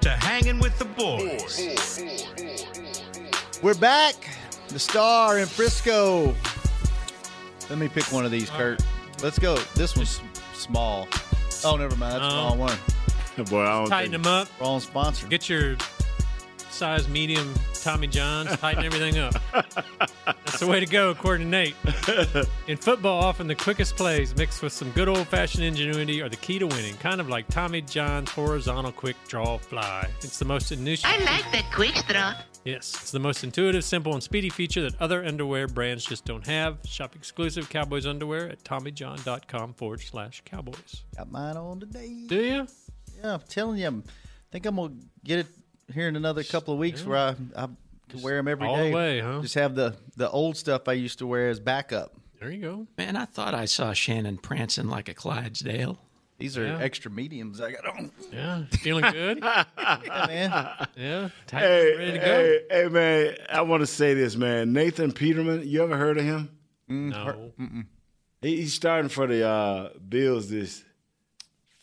[0.01, 1.61] to hanging with the boys.
[3.63, 4.15] We're back.
[4.69, 6.35] The star in Frisco.
[7.69, 8.83] Let me pick one of these, Kurt.
[9.23, 9.57] Let's go.
[9.75, 10.23] This one's
[10.55, 11.09] small.
[11.63, 12.15] Oh, never mind.
[12.23, 12.49] That's the No.
[12.49, 12.79] wrong one.
[13.51, 14.49] Boy, I don't Tighten them up.
[14.61, 15.27] Wrong sponsor.
[15.27, 15.77] Get your
[16.71, 18.57] size medium Tommy Johns.
[18.57, 19.35] Tighten everything up.
[20.27, 21.75] That's the way to go, according to Nate.
[22.67, 26.37] In football, often the quickest plays mixed with some good old fashioned ingenuity are the
[26.37, 26.97] key to winning.
[26.97, 30.09] Kind of like Tommy John's horizontal quick draw fly.
[30.21, 31.11] It's the most initiative.
[31.15, 32.35] I like that quick straw.
[32.65, 36.47] Yes, it's the most intuitive, simple, and speedy feature that other underwear brands just don't
[36.47, 36.79] have.
[36.87, 41.03] Shop exclusive Cowboys underwear at TommyJohn.com forward slash Cowboys.
[41.15, 42.25] Got mine on today.
[42.27, 42.67] Do you?
[43.25, 43.89] Yeah, I'm telling you.
[43.89, 44.03] I
[44.53, 44.93] think I'm gonna
[45.25, 45.47] get it
[45.93, 47.69] here in another couple of weeks where I I
[48.11, 48.73] can wear them every day.
[48.73, 49.41] all the way, huh?
[49.41, 52.13] Just have the the old stuff I used to wear as backup.
[52.39, 52.87] There you go.
[52.99, 55.99] Man, I thought I saw Shannon prancing like a Clydesdale.
[56.37, 56.79] These are Yeah.
[56.81, 58.11] extra mediums I got on.
[58.33, 59.39] Yeah, feeling good.
[59.43, 60.87] Yeah, man.
[60.97, 62.25] Yeah, tight, hey, ready to go.
[62.25, 64.73] hey, hey, man, I want to say this, man.
[64.75, 66.51] Nathan Peterman, you ever heard of him?
[66.89, 67.53] No,
[68.43, 70.85] He, he's starting for the uh, Bills this.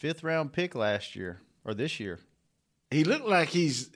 [0.01, 2.17] Fifth round pick last year or this year.
[2.89, 3.91] He looked like he's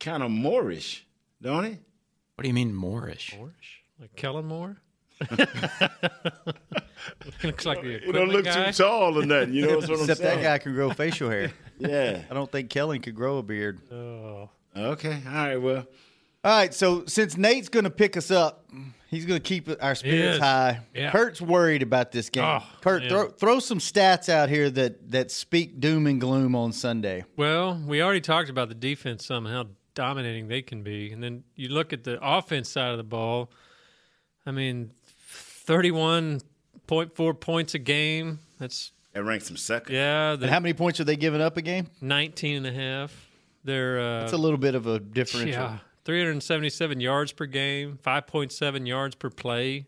[0.00, 1.04] kind of Moorish,
[1.42, 1.70] don't he?
[1.72, 3.36] What do you mean Moorish?
[3.38, 3.82] Moorish?
[4.00, 4.78] like Kellen Moore.
[7.42, 8.70] Looks like the He equipment don't look guy.
[8.70, 9.52] too tall or nothing.
[9.52, 10.38] You know what I'm Except saying?
[10.40, 11.52] that guy can grow facial hair.
[11.78, 12.22] Yeah.
[12.30, 13.80] I don't think Kellen could grow a beard.
[13.90, 15.20] Oh, Okay.
[15.26, 15.56] All right.
[15.56, 15.84] Well,
[16.44, 18.64] All right, so since Nate's going to pick us up,
[19.12, 20.80] he's going to keep our spirits high.
[20.92, 21.12] Yeah.
[21.12, 22.42] Kurt's worried about this game.
[22.42, 23.08] Oh, Kurt, man.
[23.10, 27.24] throw, throw some stats out here that, that speak doom and gloom on Sunday.
[27.36, 31.68] well, we already talked about the defense somehow dominating they can be, and then you
[31.68, 33.50] look at the offense side of the ball.
[34.44, 36.40] I mean, thirty-one
[36.86, 38.38] point four points a game.
[38.58, 39.94] That's that ranks him second.
[39.94, 40.32] yeah.
[40.32, 41.88] And how many points are they giving up a game?
[42.00, 43.28] 19 and a half.
[43.62, 45.52] They're uh, It's a little bit of a differential.
[45.62, 49.86] Yeah, 377 yards per game, 5.7 yards per play,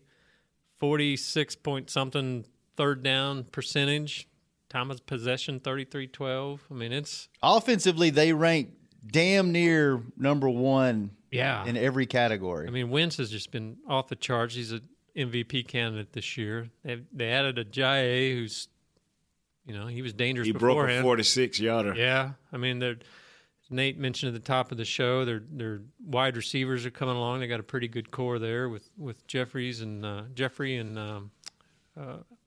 [0.77, 2.45] 46 point something
[2.77, 4.27] third down percentage,
[4.69, 6.59] time of possession 33-12.
[6.69, 8.69] I mean, it's Offensively, they rank
[9.05, 11.65] damn near number one yeah.
[11.65, 12.67] in every category.
[12.67, 14.55] I mean, Wentz has just been off the charts.
[14.55, 14.81] He's an
[15.15, 16.69] MVP candidate this year.
[16.83, 18.67] They they added Ajayi who's,
[19.65, 21.95] you know, he was dangerous He broke a 46 yarder.
[21.95, 22.97] Yeah, I mean, they're,
[23.69, 27.39] Nate mentioned at the top of the show, their their wide receivers are coming along.
[27.39, 31.31] They got a pretty good core there with with Jeffries and uh, Jeffery and um,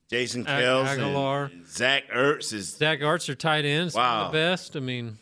[0.09, 1.51] Jason Ag- Kells Agholor.
[1.51, 3.95] and Zach Ertz is Zach Ertz are tight ends.
[3.95, 4.27] Wow.
[4.27, 4.75] the best.
[4.75, 5.17] I mean,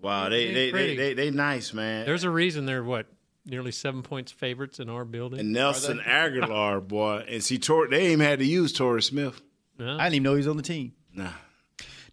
[0.00, 0.28] wow.
[0.28, 2.06] They They they, they they they nice man.
[2.06, 3.06] there's a reason they're what
[3.46, 5.40] nearly seven points favorites in our building.
[5.40, 9.40] and Nelson Agholor, boy, and see, Tor- they ain't even had to use Torrey Smith.
[9.78, 9.96] No?
[9.96, 10.92] I didn't even know he was on the team.
[11.14, 11.30] Nah,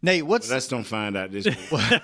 [0.01, 1.45] Nate, what's but let's don't find out this.
[1.45, 1.57] week.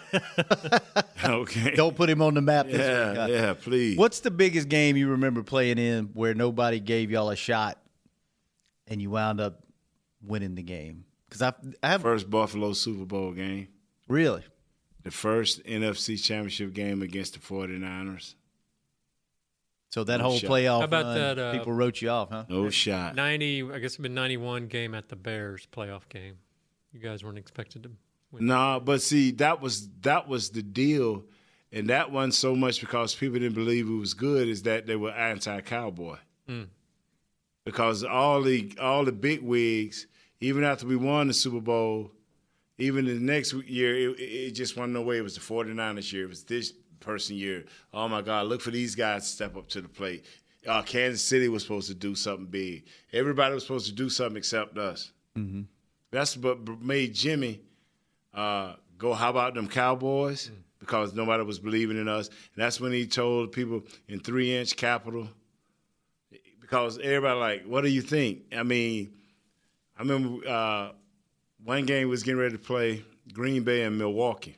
[1.26, 1.72] okay.
[1.76, 2.82] don't put him on the map this week.
[2.82, 3.28] Yeah, huh?
[3.30, 3.98] yeah, please.
[3.98, 7.80] What's the biggest game you remember playing in where nobody gave y'all a shot
[8.88, 9.64] and you wound up
[10.24, 11.06] winning the game?
[11.30, 13.68] Because I, I have First Buffalo Super Bowl game.
[14.08, 14.44] really.
[15.04, 18.36] The first NFC Championship game against the 49ers.
[19.90, 20.50] So that No whole shot.
[20.50, 22.46] playoff How about run, that, uh, people wrote you off, huh?
[22.48, 23.14] No shot.
[23.14, 26.38] Ninety, I guess it's been ninety-one game at the Bears playoff game.
[26.94, 27.92] You guys weren't expected to.
[28.32, 28.46] win.
[28.46, 31.24] Nah, but see, that was that was the deal,
[31.72, 34.96] and that wasn't so much because people didn't believe it was good, is that they
[34.96, 36.18] were anti-cowboy.
[36.48, 36.68] Mm.
[37.66, 40.06] Because all the all the big wigs,
[40.40, 42.12] even after we won the Super Bowl,
[42.78, 45.18] even the next year, it, it just wasn't no way.
[45.18, 46.26] It was the 49ers year.
[46.26, 47.66] It was this person year.
[47.94, 50.26] Oh my God, look for these guys to step up to the plate.
[50.68, 52.86] Uh, Kansas City was supposed to do something big.
[53.12, 55.12] Everybody was supposed to do something except us.
[55.38, 55.64] Mm-hmm.
[56.14, 57.60] That's what made Jimmy
[58.36, 60.52] uh, go, how about them Cowboys?
[60.80, 62.28] Because nobody was believing in us.
[62.28, 65.28] And that's when he told people in three inch capital,
[66.62, 68.44] because everybody like, what do you think?
[68.56, 69.12] I mean,
[69.98, 70.90] I remember uh,
[71.64, 73.04] one game was getting ready to play
[73.34, 74.58] Green Bay and Milwaukee.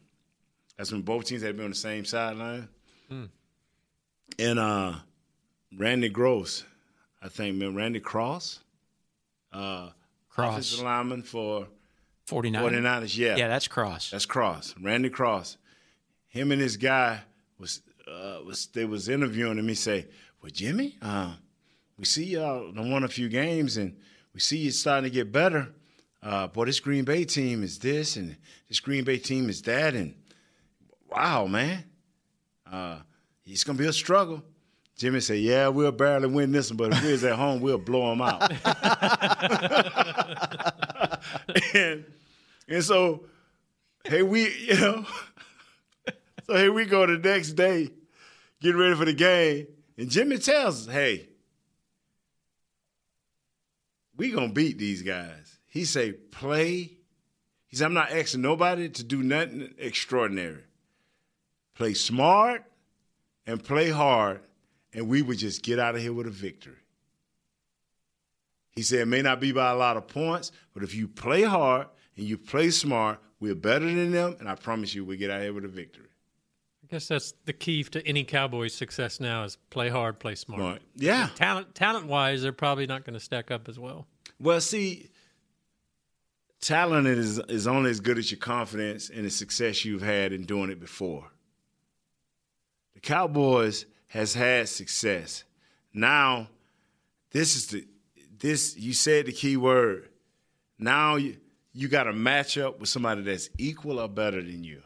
[0.78, 2.68] That's when both teams had been on the same sideline.
[3.08, 3.26] Hmm.
[4.38, 4.96] And uh,
[5.78, 6.66] Randy Gross,
[7.22, 8.60] I think, man, Randy Cross,
[9.54, 9.92] uh,
[10.36, 10.52] Cross.
[10.52, 11.68] offensive lineman for
[12.28, 12.64] 49.
[12.64, 13.36] 49ers, yeah.
[13.38, 14.12] Yeah, that's Cross.
[14.12, 15.58] That's Cross, Randy Cross.
[16.28, 17.22] Him and this guy
[17.58, 19.68] was uh, was they was interviewing him.
[19.68, 20.08] He say,
[20.42, 21.34] "Well, Jimmy, uh,
[21.98, 23.96] we see y'all won a few games, and
[24.34, 25.70] we see you starting to get better.
[26.22, 28.36] Uh, boy, this Green Bay team is this, and
[28.68, 30.16] this Green Bay team is that, and
[31.10, 31.86] wow, man,
[32.70, 32.98] uh,
[33.46, 34.44] it's gonna be a struggle."
[34.98, 38.10] Jimmy said, "Yeah, we'll barely win this one, but if we're at home, we'll blow
[38.10, 38.42] them out."
[41.74, 42.06] and
[42.68, 43.26] and so,
[44.06, 45.06] hey, we you know,
[46.48, 47.90] so here we go the next day,
[48.62, 49.68] getting ready for the game,
[49.98, 51.28] and Jimmy tells us, "Hey,
[54.16, 56.92] we gonna beat these guys." He say, "Play."
[57.68, 60.64] He said, "I'm not asking nobody to do nothing extraordinary.
[61.74, 62.64] Play smart
[63.46, 64.40] and play hard,
[64.96, 66.82] and we would just get out of here with a victory."
[68.72, 71.44] He said, "It may not be by a lot of points, but if you play
[71.44, 71.88] hard
[72.18, 75.38] and you play smart, we're better than them, and I promise you, we get out
[75.38, 76.08] of here with a victory."
[76.84, 80.62] I guess that's the key to any Cowboys' success now is play hard, play smart.
[80.62, 80.82] Right.
[80.96, 81.30] Yeah.
[81.36, 84.08] Talent, talent wise, they're probably not going to stack up as well.
[84.40, 85.10] Well, see,
[86.62, 90.44] talent is is only as good as your confidence and the success you've had in
[90.44, 91.32] doing it before.
[92.94, 93.86] The Cowboys
[94.16, 95.44] has had success.
[95.94, 96.48] Now,
[97.32, 97.86] this is the
[98.40, 100.08] this you said the key word.
[100.80, 101.36] Now you
[101.74, 104.82] you got to match up with somebody that's equal or better than you.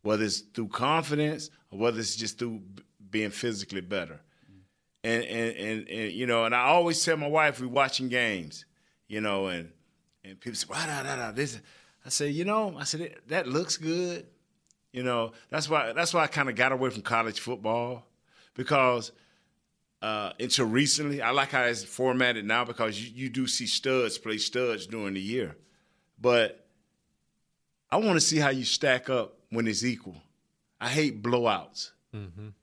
[0.00, 2.62] Whether it's through confidence or whether it's just through
[3.10, 4.20] being physically better.
[5.04, 8.64] And, and and and you know, and I always tell my wife we're watching games,
[9.06, 9.70] you know, and
[10.24, 11.60] and people say, "Wow, da, da, da, this."
[12.06, 14.26] I say, you know, I said "That- that looks good.
[14.92, 18.06] You know, that's why that's why I kind of got away from college football
[18.54, 19.12] because
[20.00, 24.16] uh, until recently, I like how it's formatted now because you, you do see studs
[24.16, 25.56] play studs during the year,
[26.20, 26.66] but
[27.90, 30.16] I want to see how you stack up when it's equal.
[30.80, 31.90] I hate blowouts.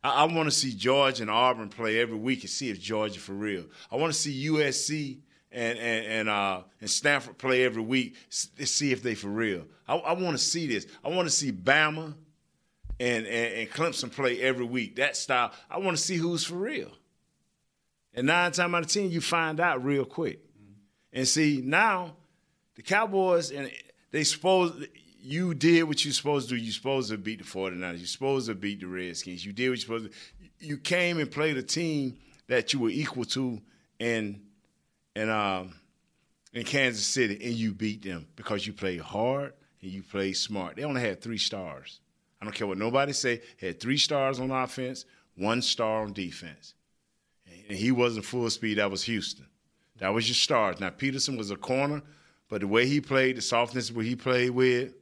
[0.04, 3.20] I, I want to see Georgia and Auburn play every week and see if Georgia
[3.20, 3.66] for real.
[3.92, 5.20] I want to see USC
[5.56, 8.16] and and and, uh, and Stanford play every week
[8.58, 9.64] to see if they for real.
[9.88, 10.86] I, I want to see this.
[11.04, 12.14] I want to see Bama
[13.00, 14.98] and, and and Clemson play every week.
[14.98, 15.52] That style.
[15.70, 16.92] I want to see who's for real.
[18.14, 20.40] And nine times out of ten, you find out real quick.
[21.14, 22.16] And see now,
[22.76, 23.72] the Cowboys and
[24.12, 24.86] they supposed
[25.22, 26.62] you did what you supposed to do.
[26.62, 28.00] You supposed to beat the 49ers.
[28.00, 29.44] You supposed to beat the Redskins.
[29.44, 30.12] You did what you supposed to.
[30.60, 33.60] You came and played a team that you were equal to
[33.98, 34.45] in
[35.16, 35.74] in um
[36.54, 40.78] in Kansas City, and you beat them because you played hard and you played smart.
[40.78, 42.00] They only had three stars.
[42.42, 43.42] I don't care what nobody say.
[43.60, 45.06] Had three stars on offense,
[45.36, 46.74] one star on defense,
[47.68, 48.78] and he wasn't full speed.
[48.78, 49.48] That was Houston.
[49.98, 50.80] That was your stars.
[50.80, 52.02] Now Peterson was a corner,
[52.50, 54.94] but the way he played, the softness where he played with,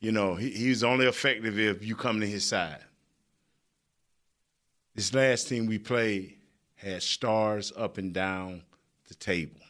[0.00, 2.82] you know, he, he's only effective if you come to his side.
[4.94, 6.38] This last team we played
[6.74, 8.62] had stars up and down
[9.08, 9.60] the table.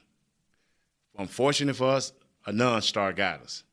[1.19, 2.13] Unfortunate for us,
[2.47, 3.65] a non-star got us,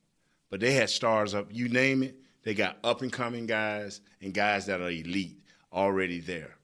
[0.49, 1.47] but they had stars up.
[1.51, 5.37] You name it, they got up and coming guys and guys that are elite
[5.71, 6.55] already there.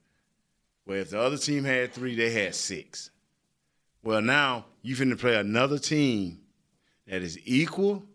[0.85, 3.11] Where if the other team had three, they had six.
[4.03, 6.39] Well, now you finna play another team
[7.07, 8.05] that is equal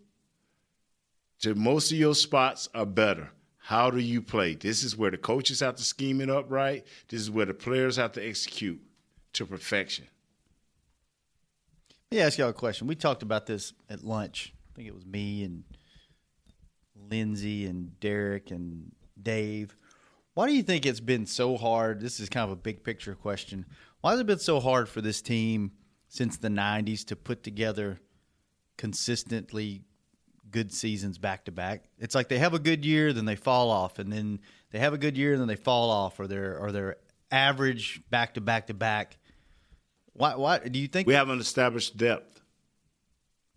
[1.40, 3.30] to most of your spots are better.
[3.58, 4.54] How do you play?
[4.54, 6.86] This is where the coaches have to scheme it up right.
[7.08, 8.80] This is where the players have to execute
[9.34, 10.06] to perfection.
[12.14, 12.86] Let me ask y'all a question.
[12.86, 14.54] We talked about this at lunch.
[14.54, 15.64] I think it was me and
[17.10, 19.76] Lindsay and Derek and Dave.
[20.34, 22.00] Why do you think it's been so hard?
[22.00, 23.66] This is kind of a big picture question.
[24.00, 25.72] Why has it been so hard for this team
[26.06, 27.98] since the 90s to put together
[28.76, 29.82] consistently
[30.52, 31.88] good seasons back to back?
[31.98, 34.38] It's like they have a good year, then they fall off, and then
[34.70, 36.94] they have a good year, and then they fall off, or they're or they're
[37.32, 39.18] average back to back to back.
[40.14, 40.34] Why?
[40.36, 42.40] Why do you think we haven't established depth?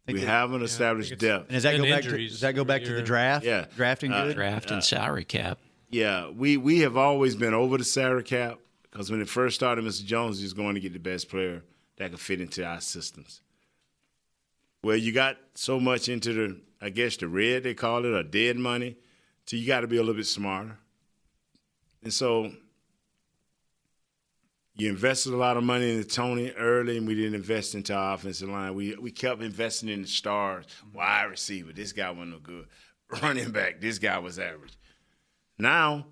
[0.07, 1.45] We that- haven't established depth.
[1.49, 3.45] And does that go back to does that go back to the draft?
[3.45, 3.65] Yeah.
[3.75, 4.35] drafting Uh, good.
[4.35, 5.59] Draft and salary cap.
[5.89, 9.85] Yeah, we we have always been over the salary cap because when it first started,
[9.85, 10.03] Mr.
[10.05, 11.63] Jones was going to get the best player
[11.97, 13.41] that could fit into our systems.
[14.83, 18.23] Well, you got so much into the, I guess the red they call it, or
[18.23, 18.95] dead money,
[19.45, 20.77] so you got to be a little bit smarter.
[22.03, 22.51] And so
[24.77, 28.13] you invested a lot of money into Tony early, and we didn't invest into our
[28.13, 28.75] offensive line.
[28.75, 30.97] We we kept investing in the stars, mm-hmm.
[30.97, 31.73] wide receiver.
[31.73, 32.67] This guy wasn't no good.
[33.21, 34.77] Running back, this guy was average.
[35.57, 36.05] Now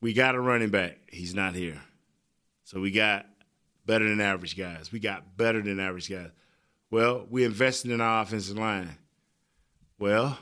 [0.00, 0.98] we got a running back.
[1.06, 1.80] He's not here.
[2.64, 3.26] So we got
[3.86, 4.90] better than average guys.
[4.90, 6.30] We got better than average guys.
[6.90, 8.96] Well, we invested in our offensive line.
[9.98, 10.38] Well,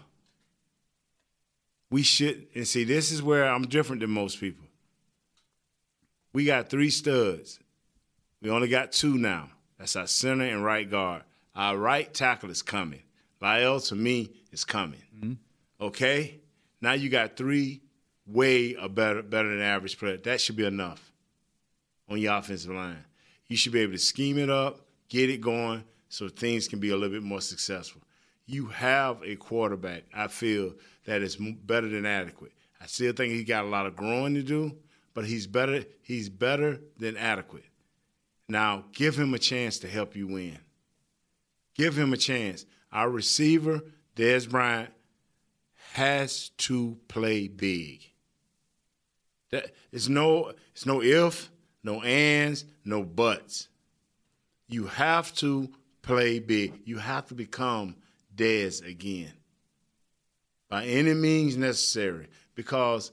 [1.90, 4.61] we should, and see, this is where I'm different than most people.
[6.32, 7.58] We got three studs.
[8.40, 9.50] We only got two now.
[9.78, 11.22] That's our center and right guard.
[11.54, 13.02] Our right tackle is coming.
[13.40, 15.02] Lyle, to me, is coming.
[15.16, 15.32] Mm-hmm.
[15.80, 16.40] Okay?
[16.80, 17.82] Now you got three
[18.26, 20.16] way a better better than average player.
[20.16, 21.12] That should be enough
[22.08, 23.04] on your offensive line.
[23.48, 26.90] You should be able to scheme it up, get it going, so things can be
[26.90, 28.00] a little bit more successful.
[28.46, 30.74] You have a quarterback, I feel,
[31.04, 32.52] that is better than adequate.
[32.80, 34.76] I still think he got a lot of growing to do,
[35.14, 35.84] but he's better.
[36.02, 37.64] He's better than adequate.
[38.48, 40.58] Now, give him a chance to help you win.
[41.74, 42.66] Give him a chance.
[42.92, 43.82] Our receiver,
[44.16, 44.90] Dez Bryant,
[45.94, 48.02] has to play big.
[49.50, 51.50] That it's no it's no if,
[51.82, 53.68] no ands, no buts.
[54.68, 56.80] You have to play big.
[56.84, 57.96] You have to become
[58.34, 59.32] Dez again.
[60.68, 62.28] By any means necessary.
[62.54, 63.12] Because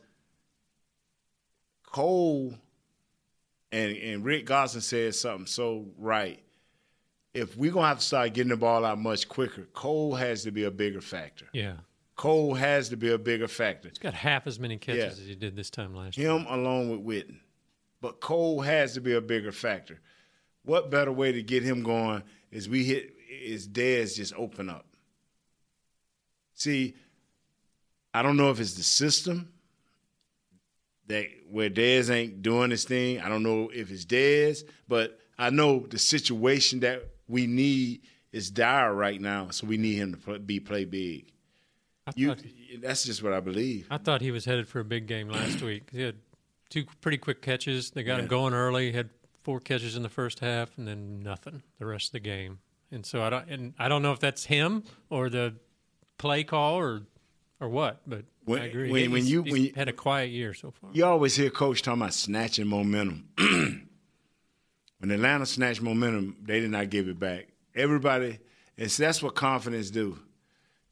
[1.91, 2.53] Cole
[3.71, 6.41] and, and Rick Gosson said something so right.
[7.33, 10.51] If we're gonna have to start getting the ball out much quicker, Cole has to
[10.51, 11.45] be a bigger factor.
[11.53, 11.75] Yeah.
[12.15, 13.87] Cole has to be a bigger factor.
[13.89, 15.05] He's got half as many catches Yeah.
[15.23, 16.31] as he did this time last year.
[16.31, 17.37] Him along with Witten.
[18.01, 19.99] But Cole has to be a bigger factor.
[20.63, 24.85] What better way to get him going is we hit is Dez just open up.
[26.55, 26.95] See,
[28.13, 29.53] I don't know if it's the system
[31.09, 33.19] that where Dez ain't doing his thing.
[33.19, 38.01] I don't know if it's Dez, but I know the situation that we need
[38.31, 41.31] is dire right now, so we need him to play, be play big.
[42.15, 42.35] You,
[42.81, 43.87] that's just what I believe.
[43.91, 45.89] I thought he was headed for a big game last week.
[45.91, 46.15] He had
[46.69, 47.91] two pretty quick catches.
[47.91, 48.91] They got him going early.
[48.91, 49.09] Had
[49.43, 52.59] four catches in the first half, and then nothing the rest of the game.
[52.91, 55.55] And so I don't, and I don't know if that's him or the
[56.17, 57.03] play call or
[57.59, 58.01] or what.
[58.07, 58.89] But When- I agree.
[58.89, 60.89] when- when you- when you- had a quiet year so far.
[60.91, 63.27] You always hear coach talking about snatching momentum.
[63.37, 67.49] when Atlanta snatched momentum, they did not give it back.
[67.75, 68.39] Everybody,
[68.77, 70.17] and that's what confidence do.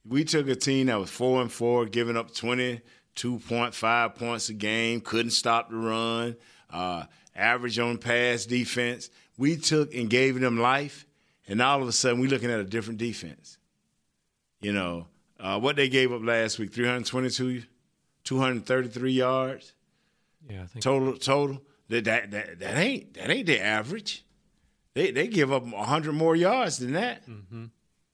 [0.06, 2.82] We took a team that was four and four, giving up twenty
[3.16, 6.36] two point five points a game, couldn't stop the run,
[6.70, 7.06] uh,
[7.36, 9.10] average on pass defense.
[9.38, 11.08] We took and gave them life,
[11.48, 13.58] and all of a sudden we're looking at a different defense.
[14.62, 15.08] You know
[15.40, 17.64] uh, what they gave up last week: 322,
[18.24, 19.74] 233 yards
[20.50, 21.62] Yeah, I think total total.
[21.90, 24.26] That, that that that ain't that ain't the average.
[24.94, 27.24] They they give up hundred more yards than that.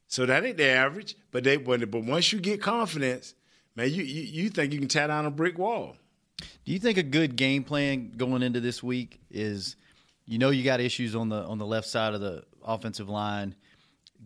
[0.07, 1.15] So that ain't the average.
[1.31, 3.33] But they but, but once you get confidence,
[3.75, 5.95] man, you, you you think you can tear down a brick wall.
[6.65, 9.75] Do you think a good game plan going into this week is,
[10.25, 13.55] you know, you got issues on the on the left side of the offensive line,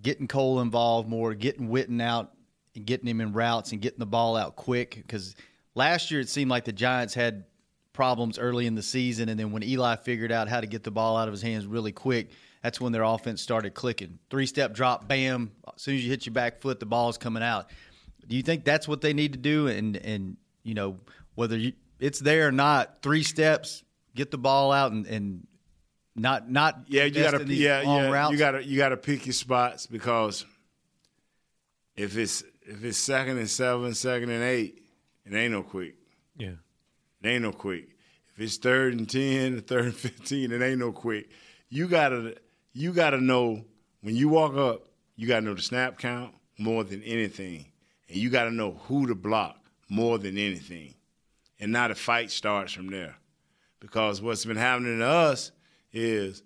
[0.01, 2.33] getting Cole involved more, getting Witten out,
[2.77, 4.95] and getting him in routes and getting the ball out quick?
[4.95, 5.35] Because
[5.75, 7.43] last year it seemed like the Giants had
[7.91, 10.91] problems early in the season, and then when Eli figured out how to get the
[10.91, 12.29] ball out of his hands really quick,
[12.61, 14.19] that's when their offense started clicking.
[14.29, 15.51] Three step drop, bam!
[15.75, 17.69] As soon as you hit your back foot, the ball's coming out.
[18.27, 19.67] Do you think that's what they need to do?
[19.67, 20.97] And and you know
[21.35, 23.83] whether you, it's there or not, three steps,
[24.15, 25.47] get the ball out and, and
[26.15, 28.31] not not Yeah, you gotta yeah yeah routes.
[28.31, 30.45] you gotta you gotta pick your spots because
[31.95, 34.83] if it's if it's second and seven, second and eight,
[35.25, 35.95] it ain't no quick.
[36.37, 36.53] yeah.
[37.23, 37.89] It ain't no quick.
[38.35, 41.29] If it's third and ten, third and fifteen, it ain't no quick.
[41.69, 42.35] You gotta
[42.73, 43.65] you gotta know
[44.01, 44.83] when you walk up,
[45.15, 47.65] you gotta know the snap count more than anything.
[48.07, 49.57] And you gotta know who to block
[49.89, 50.93] more than anything.
[51.59, 53.15] and now the fight starts from there.
[53.79, 55.51] Because what's been happening to us
[55.91, 56.43] is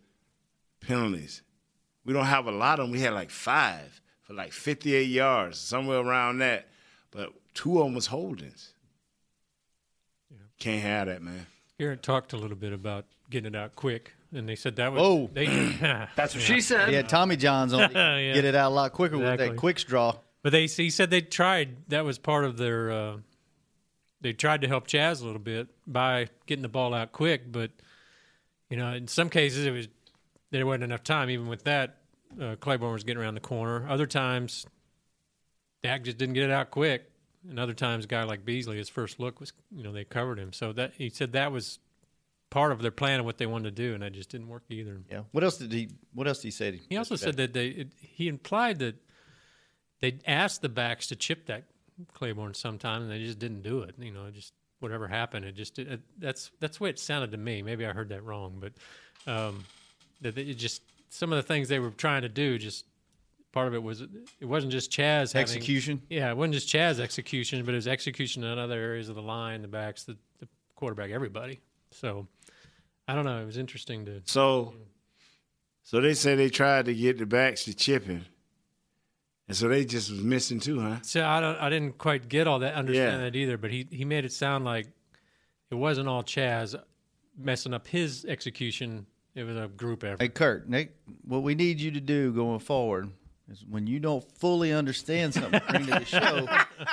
[0.80, 1.42] penalties.
[2.06, 2.92] We don't have a lot of them.
[2.92, 4.01] We had like five
[4.32, 6.68] for like 58 yards, somewhere around that.
[7.12, 8.74] But two of them was holdings.
[10.58, 11.48] Can't have that, man.
[11.80, 15.02] Garrett talked a little bit about getting it out quick, and they said that was.
[15.02, 15.30] Oh.
[15.34, 15.46] they,
[16.16, 16.92] That's what she said.
[16.92, 17.92] Yeah, Tommy John's on.
[17.96, 18.34] Yeah.
[18.34, 20.16] Get it out a lot quicker with that quick straw.
[20.44, 21.90] But they he said they tried.
[21.90, 22.92] That was part of their.
[22.92, 23.18] Uh,
[24.22, 27.72] they tried to help Chaz a little bit by getting the ball out quick, but
[28.70, 29.88] you know, in some cases it was
[30.52, 31.32] there wasn't enough time.
[31.32, 31.98] Even with that,
[32.40, 33.88] uh, Clayborn was getting around the corner.
[33.90, 34.66] Other times,
[35.84, 37.10] Dak just didn't get it out quick,
[37.50, 40.40] and other times, a guy like Beasley, his first look was you know they covered
[40.40, 40.54] him.
[40.54, 41.80] So that he said that was
[42.50, 44.64] part of their plan of what they wanted to do, and that just didn't work
[44.70, 45.02] either.
[45.10, 45.22] Yeah.
[45.32, 45.90] What else did he?
[46.14, 46.80] What else did he say?
[46.90, 48.96] He also said that they it, he implied that
[50.02, 51.64] they asked the backs to chip that
[52.16, 53.96] Clayborn sometime, and they just didn't do it.
[53.98, 57.38] You know, just whatever happened, it just it, that's that's the way it sounded to
[57.38, 57.62] me.
[57.62, 58.74] Maybe I heard that wrong, but
[59.32, 59.64] um,
[60.22, 60.82] that it just
[61.14, 62.86] some of the things they were trying to do just.
[63.52, 66.02] Part of it was it wasn't just Chaz having, Execution?
[66.10, 69.22] Yeah, it wasn't just Chaz execution, but it was execution in other areas of the
[69.22, 71.60] line, the backs, the, the quarterback, everybody.
[71.90, 72.28] So
[73.10, 73.42] I don't know.
[73.42, 74.74] It was interesting to So,
[75.84, 78.24] so they say they tried to get the backs to chip chipping,
[79.50, 81.00] and so they just was missing too, huh?
[81.02, 83.26] So I don't, I didn't quite get all that, understand Yeah.
[83.26, 83.58] that either.
[83.58, 84.88] But he, he made it sound like
[85.70, 86.74] it wasn't all Chaz
[87.38, 89.08] messing up his execution.
[89.34, 90.22] It was a group effort.
[90.22, 93.10] Hey, Kurt, Nick, what we need you to do going forward
[93.50, 96.48] is when you don't fully understand something bring to the show,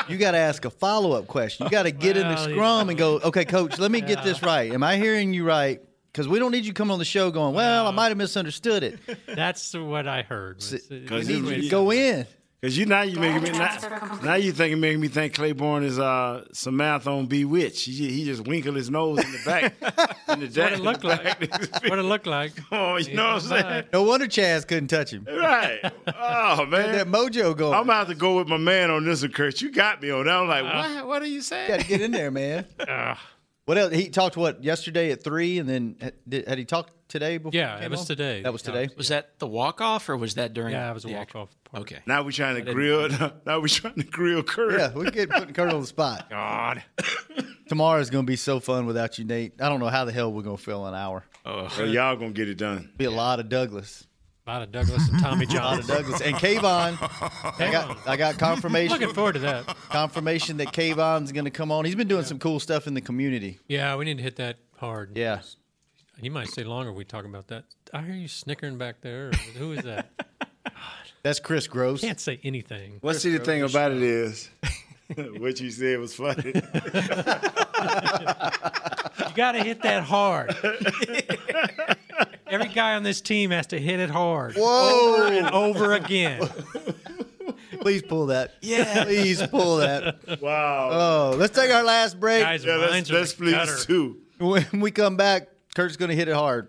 [0.09, 1.67] you got to ask a follow up question.
[1.67, 4.43] You got to get in the scrum and go, okay, coach, let me get this
[4.43, 4.73] right.
[4.73, 5.81] Am I hearing you right?
[6.13, 8.83] Because we don't need you coming on the show going, well, I might have misunderstood
[8.83, 8.99] it.
[9.27, 10.65] That's what I heard.
[10.91, 12.27] We Because need you to go in.
[12.61, 15.97] Because you now you making me now, now you thinking making me think Clayborn is
[15.99, 17.87] uh Samantha on Bewitched.
[17.87, 19.75] He, he just winkle his nose in the back.
[20.29, 21.41] in the That's what it looked like.
[21.89, 22.53] what it looked like.
[22.73, 23.85] Oh, you know what I'm saying?
[23.93, 25.25] No wonder Chaz couldn't touch him.
[25.31, 25.81] Right.
[26.09, 26.93] Oh man.
[26.97, 27.75] that mojo going.
[27.75, 29.61] I'm about to go with my man on this one, Kurt.
[29.61, 30.35] You got me on that.
[30.35, 31.07] I'm like, Uh, what?
[31.07, 31.69] What are you saying?
[31.69, 32.67] Got to get in there, man.
[33.69, 33.93] What else?
[33.93, 37.51] He talked what yesterday at three, and then had, did, had he talked today before?
[37.53, 38.07] Yeah, it was on?
[38.07, 38.41] today.
[38.41, 38.89] That was today.
[38.97, 40.73] Was that the walk off or was that during?
[40.73, 41.51] Yeah, it was a walk off.
[41.75, 41.99] Okay.
[42.07, 43.11] Now we're trying to grill.
[43.45, 44.79] Now we're trying to grill Kurt.
[44.79, 46.31] Yeah, we get putting Kurt on the spot.
[46.31, 46.83] God.
[47.69, 49.61] Tomorrow's gonna be so fun without you, Nate.
[49.61, 51.27] I don't know how the hell we're gonna fill an hour.
[51.45, 51.69] Oh.
[51.77, 52.91] Well, y'all gonna get it done.
[52.97, 54.07] Be a lot of Douglas.
[54.49, 56.97] A lot of Douglas and Tommy A lot of Douglas and Kavon.
[57.61, 58.99] I got I got confirmation.
[58.99, 59.67] Looking forward to that.
[59.91, 61.85] confirmation that Kavon's gonna come on.
[61.85, 63.59] He's been doing some cool stuff in the community.
[63.69, 65.19] Yeah, we need to hit that hard.
[65.19, 65.41] Yeah.
[66.19, 67.65] He might stay longer if we talk about that.
[67.93, 69.33] I hear you snickering back there.
[69.59, 70.09] Who is that?
[71.23, 72.01] That's Chris Gross.
[72.01, 73.01] Can't say anything.
[73.03, 74.49] Well, see, the thing about it is,
[75.37, 76.53] what you said was funny.
[76.55, 76.63] You
[79.35, 80.57] got to hit that hard.
[82.51, 84.55] Every guy on this team has to hit it hard.
[84.57, 85.17] Whoa.
[85.17, 86.49] Over and over again.
[87.81, 88.55] Please pull that.
[88.61, 89.05] Yeah.
[89.05, 90.41] Please pull that.
[90.41, 90.89] wow.
[90.91, 92.43] Oh, let's take our last break.
[92.43, 93.77] Guys, yeah, let's, let's please gutter.
[93.77, 94.19] too.
[94.39, 96.69] When we come back, Kurt's gonna hit it hard.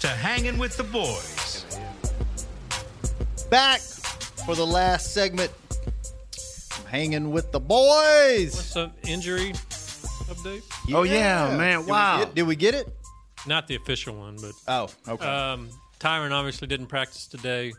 [0.00, 1.64] to hanging with the boys.
[3.50, 5.50] Back for the last segment.
[6.78, 8.54] I'm hanging with the boys.
[8.54, 10.62] What's the injury update?
[10.92, 11.78] Oh, yeah, man.
[11.80, 12.18] Did we Wow.
[12.24, 12.88] get- did we get it?
[13.46, 15.24] Not the official one, but oh, okay.
[15.26, 15.70] Um,
[16.00, 17.72] Tyron obviously didn't practice today.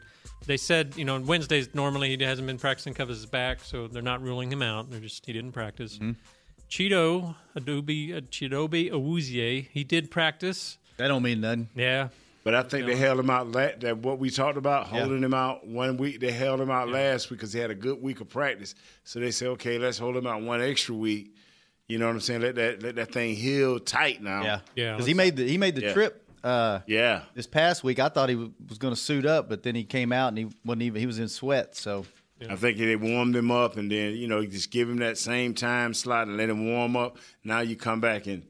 [0.45, 3.87] They said, you know, Wednesdays normally he hasn't been practicing because of his back, so
[3.87, 4.89] they're not ruling him out.
[4.89, 5.95] They're just he didn't practice.
[5.97, 6.11] Mm-hmm.
[6.69, 10.77] Cheeto Adobe uh, Chidobe Awuzie, he did practice.
[10.97, 11.69] That don't mean nothing.
[11.75, 12.09] Yeah,
[12.43, 13.51] But I think they held him out.
[13.51, 15.01] La- that what we talked about, Yeah.
[15.01, 16.19] holding him out one week.
[16.19, 18.73] They held him out last week because he had a good week of practice.
[19.03, 21.33] So they said, okay, let's hold him out one extra week.
[21.87, 22.41] You know what I'm saying?
[22.41, 24.43] Let that let that thing heal tight now.
[24.43, 25.93] Yeah, Yeah, Because he made the he made the Yeah.
[25.93, 26.23] trip.
[26.43, 27.21] Uh, Yeah.
[27.33, 29.83] this past week, I thought he w- was going to suit up, but then he
[29.83, 30.99] came out and he wasn't even.
[30.99, 31.75] He was in sweat.
[31.75, 32.05] So
[32.49, 35.17] I think they warmed him up, and then you know you just give him that
[35.17, 37.17] same time slot and let him warm up.
[37.43, 38.43] Now you come back and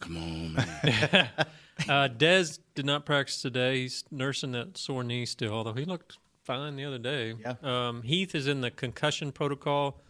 [0.00, 1.28] come on, man.
[1.88, 3.80] uh, Dez did not practice today.
[3.82, 7.34] He's nursing that sore knee still, although he looked fine the other day.
[7.40, 7.54] Yeah.
[7.62, 10.00] Um, Heath is in the concussion protocol,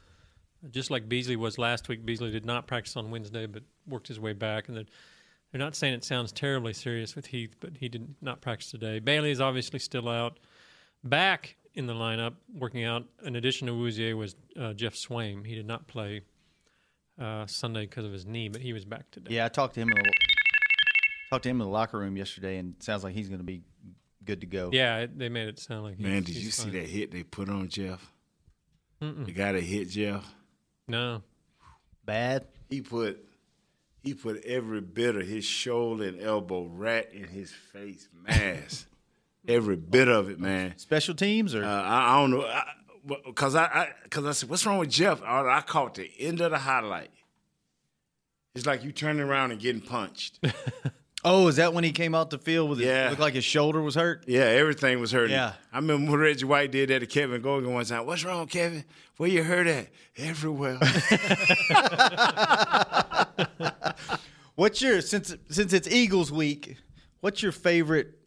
[0.71, 2.05] just like Beasley was last week.
[2.05, 4.69] Beasley did not practice on Wednesday, but worked his way back.
[4.69, 4.85] And they're,
[5.53, 8.99] they're not saying it sounds terribly serious with Heath, but he did not practice today.
[8.99, 10.39] Bailey is obviously still out.
[11.03, 15.47] Back in the lineup, working out, in addition to Wouzier, was uh, Geoff Swaim.
[15.47, 16.23] He did not play
[17.21, 19.35] uh, Sunday because of his knee, but he was back today.
[19.35, 20.34] yeah, I talked to him in the
[21.35, 23.45] talked to him in the locker room yesterday, and it sounds like he's going to
[23.45, 23.63] be
[24.25, 24.71] good to go.
[24.73, 26.73] Yeah, it, they made it sound like man, he's- did he's you see fine.
[26.73, 28.11] that hit they put on Geoff?
[29.03, 29.27] Mm-mm.
[29.27, 30.33] The guy that hit Geoff.
[30.89, 31.23] No.
[32.05, 32.47] Bad.
[32.71, 33.25] He put
[34.03, 38.87] he put every bit of his shoulder and elbow right in his face mask.
[39.49, 40.77] every bit of it, man.
[40.79, 42.63] Special teams or Uh, I, I don't know,
[43.27, 46.41] because I, I, cause I said, "What's wrong with Geoff?" I, I caught the end
[46.41, 47.11] of the highlight.
[48.55, 50.39] It's like you turning around and getting punched.
[51.27, 52.79] Oh, is that when he came out the field with?
[52.81, 53.09] His, Yeah.
[53.09, 54.25] looked like his shoulder was hurt.
[54.27, 55.31] Yeah, everything was hurting.
[55.35, 55.55] Yeah.
[55.73, 58.05] I remember when Reggie White did that to Kevin Gogan one time.
[58.07, 58.85] What's wrong, Kevin?
[59.17, 59.89] Where you hurt at?
[60.19, 60.79] Everywhere.
[64.57, 66.77] What's your since since it's Eagles week?
[67.21, 68.19] What's your favorite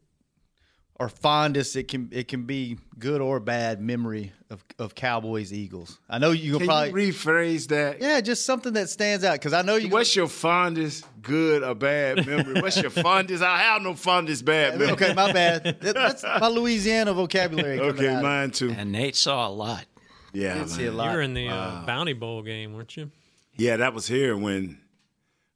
[1.00, 1.76] or fondest?
[1.76, 6.00] It can it can be good or bad memory of of Cowboys Eagles.
[6.10, 8.02] I know you Can can probably you rephrase that?
[8.02, 9.89] yeah, just something that stands out because I know you.
[9.89, 12.62] What's your fondest good or bad memory?
[12.62, 13.43] What's your fondest?
[13.43, 14.93] I have no fondest bad memory.
[14.93, 15.64] okay, my bad.
[15.64, 17.80] That- That's my Louisiana vocabulary.
[17.80, 18.24] Okay, out.
[18.24, 18.72] mine too.
[18.78, 19.86] And Nate saw a lot.
[20.34, 21.12] Yeah, I Did see a lot.
[21.12, 23.10] You were in the uh, Bounty Bowl game, weren't you?
[23.56, 24.80] Yeah, that was here when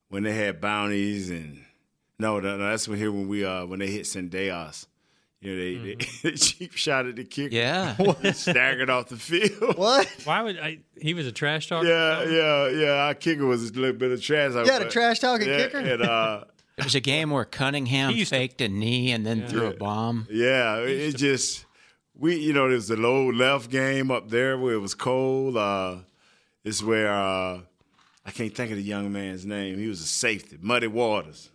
[0.09, 1.63] when they had bounties and
[2.19, 4.87] no, no, no that's when here when we uh when they hit Zendejas.
[5.41, 6.17] You know, they, Mm-hmm.
[6.27, 7.55] they cheap shot at the kicker.
[7.55, 7.95] Yeah.
[8.21, 9.77] He staggered off the field.
[9.77, 10.07] What?
[10.23, 10.79] Why would I?
[11.01, 11.87] He was a trash talker.
[11.87, 12.91] Yeah, yeah, yeah.
[13.07, 14.53] Our kicker was a little bit of trash.
[14.65, 15.77] Yeah, the trash talking yeah, kicker?
[15.79, 16.43] And, uh,
[16.77, 19.73] It was a game where Cunningham He to- faked a knee and then threw a
[19.73, 20.27] bomb.
[20.29, 21.65] Yeah, it, it just
[22.15, 25.57] we you know there's the low left game up there where it was cold.
[25.57, 25.97] Uh,
[26.63, 27.61] it's where uh,
[28.25, 29.77] I can't think of the young man's name.
[29.79, 31.49] He was a safety, Muddy Waters.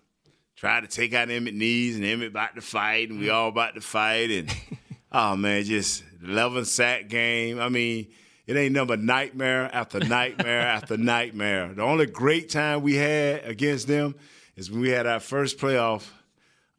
[0.56, 3.74] Tried to take out Emmitt Knees and Emmitt about to fight, and we all about
[3.74, 4.54] to fight, and
[5.12, 7.60] oh man, just eleven sack game.
[7.60, 8.08] I mean.
[8.46, 11.74] It ain't number nightmare after nightmare after nightmare.
[11.74, 14.14] The only great time we had against them
[14.54, 16.08] is when we had our first playoff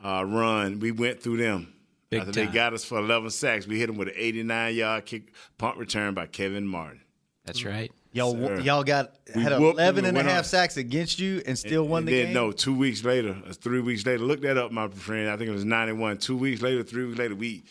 [0.02, 0.80] uh, run.
[0.80, 1.74] We went through them.
[2.10, 5.06] Big After they got us for 11 sacks, we hit them with an 89 yard
[5.06, 7.02] kick punt return by Kelvin Martin.
[7.46, 7.92] That's right.
[8.12, 8.60] Y'all Sir.
[8.62, 10.44] y'all got We had whooped 11 them and a half on.
[10.46, 12.34] sacks against you and still won and the then, game.
[12.34, 15.30] no, two weeks later, uh, three weeks later, look that up, my friend.
[15.30, 16.18] I think it was 91.
[16.18, 17.64] Two weeks later, three weeks later, we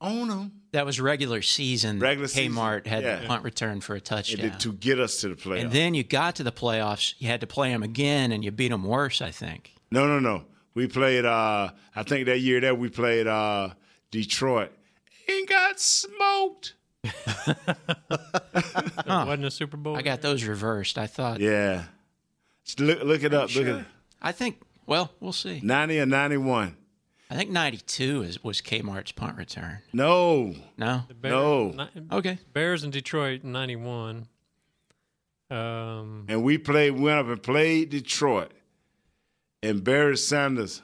[0.00, 0.52] own them.
[0.72, 1.98] That was regular season.
[1.98, 3.16] Regular season, Kmart had yeah.
[3.16, 4.56] the punt return for a touchdown.
[4.58, 5.62] to get us to the playoffs.
[5.62, 7.14] And then you got to the playoffs.
[7.18, 9.20] You had to play them again, and you beat them worse.
[9.20, 9.74] I think.
[9.90, 10.44] No, no, no.
[10.74, 11.24] We played.
[11.24, 13.70] uh I think that year that we played uh
[14.12, 14.70] Detroit
[15.28, 16.74] and got smoked.
[17.04, 17.14] It
[19.06, 19.96] wasn't a Super Bowl.
[19.96, 20.98] I got those reversed.
[20.98, 21.40] I thought.
[21.40, 21.84] Yeah,
[22.64, 23.54] Just look look it up.
[23.54, 23.84] Look at
[24.22, 24.60] I think.
[24.86, 25.60] Well, we'll see.
[25.62, 26.76] ninety or ninety one.
[27.30, 29.78] I think '92 is was Kmart's punt return.
[29.92, 31.04] No, No.
[31.20, 31.68] Bears, no.
[31.70, 32.38] ni- Okay.
[32.52, 34.26] Bears in Detroit '91.
[35.48, 36.98] Um, and we played.
[36.98, 38.52] Went up and played Detroit,
[39.62, 40.82] and Barry Sanders.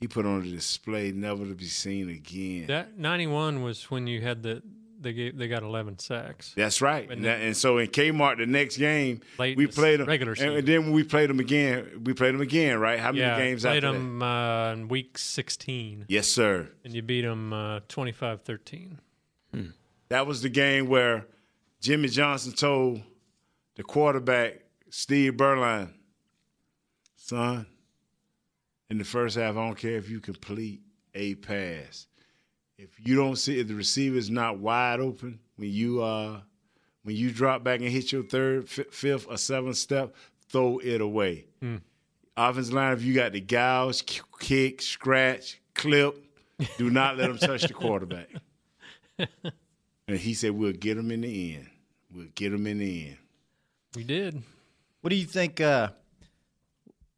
[0.00, 2.66] He put on a display never to be seen again.
[2.68, 4.62] That 91 was when you had the
[5.00, 6.52] they gave, they got 11 sacks.
[6.56, 7.04] That's right.
[7.04, 10.08] And And, that- and so in Kmart, the next game, Late we played them.
[10.08, 10.56] regular and, season.
[10.56, 12.98] and then we played them again, we played them again, right?
[12.98, 13.38] How many games?
[13.38, 16.06] yeah, games played after them uh, in week 16.
[16.08, 16.68] Yes, sir.
[16.84, 18.96] And you beat them uh, 25-13.
[20.08, 21.26] That was the game where
[21.80, 23.02] Jimmy Johnson told
[23.76, 25.90] the quarterback, Steve Beuerlein,
[27.14, 27.66] son,
[28.90, 30.80] in the first half, I don't care if you complete
[31.14, 32.06] a pass.
[32.76, 36.40] If you don't see if the receiver's not wide open when you uh
[37.02, 40.14] when you drop back and hit your third, fi- fifth, or seventh step,
[40.48, 41.46] throw it away.
[41.60, 41.76] Hmm.
[42.36, 44.04] Offensive line, if you got the gouge,
[44.38, 46.14] kick, scratch, clip,
[46.76, 48.28] do not let them touch the quarterback.
[50.08, 51.68] And he said, "We'll get him in the end.
[52.14, 53.16] We'll get him in the end."
[53.94, 54.42] We did.
[55.02, 55.60] What do you think?
[55.60, 55.90] Uh,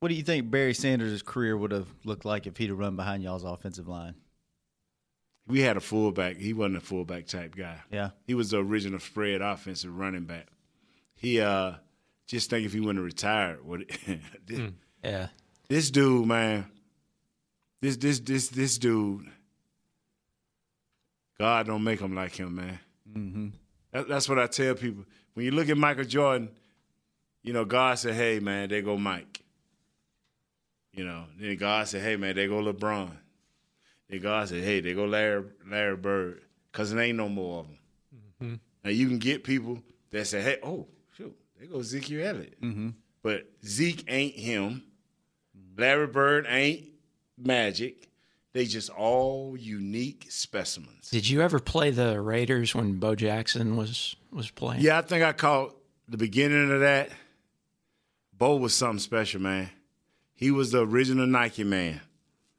[0.01, 2.97] what do you think Barry Sanders' career would have looked like if he'd have run
[2.97, 4.15] behind y'all's offensive line?
[5.47, 6.37] We had a fullback.
[6.37, 7.77] He wasn't a fullback type guy.
[7.91, 8.11] Yeah.
[8.27, 10.47] He was the original spread offensive running back.
[11.15, 11.75] He uh
[12.27, 13.91] just think if he wouldn't have retired, would
[14.47, 14.71] this,
[15.03, 15.29] Yeah.
[15.69, 16.67] this dude, man,
[17.83, 19.27] this this this this dude,
[21.39, 22.79] God don't make him like him, man.
[23.13, 23.49] Mm-hmm.
[23.93, 25.05] That, that's what I tell people.
[25.35, 26.51] When you look at Michael Jordan,
[27.43, 29.43] you know, God said, "Hey, man, there go Mike."
[30.93, 33.11] You know, then God said, "Hey, man, they go LeBron."
[34.09, 37.67] Then God said, "Hey, they go Larry Larry Bird," because there ain't no more of
[37.67, 37.79] them.
[38.43, 38.55] Mm-hmm.
[38.85, 42.89] Now you can get people that say, "Hey, oh, shoot, they go Ezekiel Elliott," Mm-hmm.
[43.23, 44.83] but Zeke ain't him.
[45.77, 46.87] Larry Bird ain't
[47.39, 48.09] Magic.
[48.53, 51.09] They just all unique specimens.
[51.11, 54.83] Did you ever play the Raiders when Bo Jackson was was playing?
[54.83, 55.77] Yeah, I think I caught
[56.09, 57.11] the beginning of that.
[58.37, 59.71] Bo was something special, man.
[60.41, 62.01] He was the original Nike man.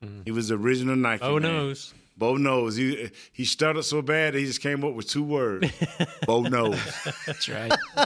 [0.06, 0.22] Mm.
[0.24, 1.22] He was the original Nike.
[1.22, 1.42] Bo man.
[1.42, 1.94] knows.
[2.16, 2.76] Bo knows.
[2.76, 5.68] He he stuttered so bad that he just came up with two words.
[6.28, 6.80] Bo knows.
[7.26, 7.74] That's right.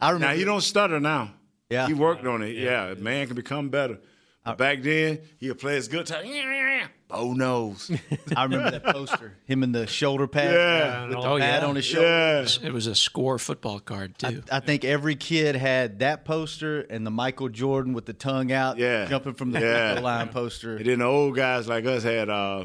[0.00, 0.26] I remember.
[0.28, 1.32] Now he don't stutter now.
[1.68, 1.88] Yeah.
[1.88, 2.56] He worked on it.
[2.56, 3.98] Yeah, man can become better.
[4.44, 6.24] But uh, back then, he'll play his good time.
[7.10, 7.90] Bo knows.
[8.36, 9.34] I remember that poster.
[9.46, 10.54] Him in the shoulder pad.
[10.54, 11.02] Yeah.
[11.02, 11.68] With the Oh, pad yeah.
[11.68, 12.06] on his shoulder.
[12.06, 12.46] Yeah.
[12.68, 14.42] It was a score football card too.
[14.50, 18.78] I think every kid had that poster and the Michael Jordan with the tongue out,
[18.78, 19.06] Yeah.
[19.06, 20.00] jumping from the Yeah.
[20.00, 20.76] line poster.
[20.76, 22.64] And then the old guys like us had uh,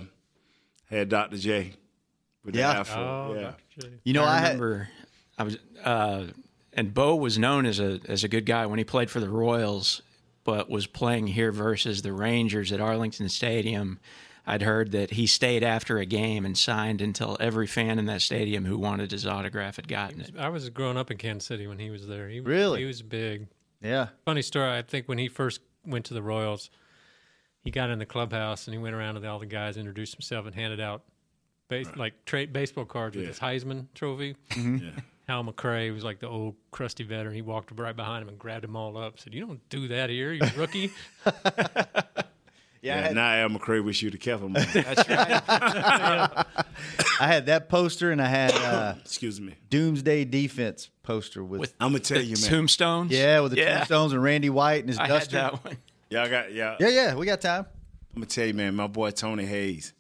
[0.89, 1.37] had Dr.
[1.37, 1.73] J
[2.43, 2.73] with Yeah.
[2.73, 3.01] the afro.
[3.01, 3.41] Oh, yeah.
[3.41, 3.57] Dr.
[3.79, 3.89] J.
[4.03, 4.89] You know, I, I had remember
[5.37, 6.27] I was uh,
[6.73, 9.29] and Bo was known as a as a good guy when he played for the
[9.29, 10.01] Royals,
[10.43, 13.99] but was playing here versus the Rangers at Arlington Stadium.
[14.47, 18.21] I'd heard that he stayed after a game and signed until every fan in that
[18.21, 20.31] stadium who wanted his autograph had gotten it.
[20.37, 22.29] I was growing up in Kansas City when he was there.
[22.29, 22.81] He, Really?
[22.81, 23.47] He was big.
[23.81, 24.09] yeah.
[24.25, 24.71] Funny story.
[24.77, 26.69] I think when he first went to the Royals,
[27.63, 30.45] he got in the clubhouse and he went around to all the guys, introduced himself,
[30.45, 31.03] and handed out
[31.67, 34.35] base, like tra- baseball cards with his Heisman trophy.
[34.51, 34.85] Mm-hmm.
[34.85, 34.91] Yeah.
[35.27, 37.33] Hal McRae was like the old crusty veteran.
[37.33, 39.19] He walked right behind him and grabbed them all up.
[39.19, 40.91] Said, "You don't do that here, you rookie."
[42.85, 44.53] Yeah, I Yeah, had, now Al McRae wish you'd have kept him.
[44.73, 45.41] That's right.
[47.19, 49.55] I had that poster and I had uh, Excuse me.
[49.69, 52.49] Doomsday Defense poster with, With I'm gonna tell the you, man.
[52.49, 53.11] tombstones.
[53.11, 53.75] yeah, with the Yeah.
[53.77, 55.35] tombstones and Randy White and his I had duster.
[55.37, 55.77] that one.
[56.09, 56.75] Y'all got yeah.
[56.79, 57.65] Yeah, yeah, we got time.
[58.13, 58.75] I'm gonna tell you, man.
[58.75, 59.93] My boy Tony Hayes.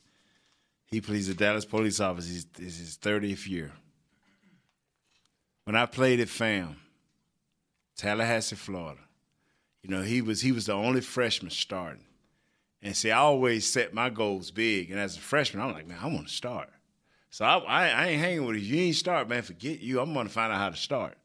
[0.85, 2.27] He plays the Dallas Police Office.
[2.27, 3.71] He's, this is his 30th year.
[5.65, 6.75] When I played at FAM,
[7.97, 9.01] Tallahassee, Florida,
[9.81, 12.03] you know he was he was the only freshman starting.
[12.85, 14.91] And see, I always set my goals big.
[14.91, 16.69] And as a freshman, I'm like, man, I want to start.
[17.31, 18.61] So I, I, I ain't hanging with you.
[18.61, 19.41] You ain't start, man.
[19.41, 19.99] Forget you.
[19.99, 21.17] I'm gonna find out how to start.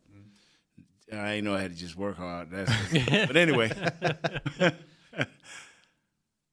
[1.12, 2.50] I ain't know I had to just work hard.
[2.50, 2.72] That's,
[3.26, 3.70] but anyway,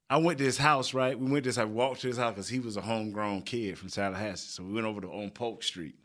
[0.10, 0.94] I went to his house.
[0.94, 1.58] Right, we went to his.
[1.58, 4.50] I walked to his house because he was a homegrown kid from Tallahassee.
[4.50, 5.96] So we went over to on Polk Street.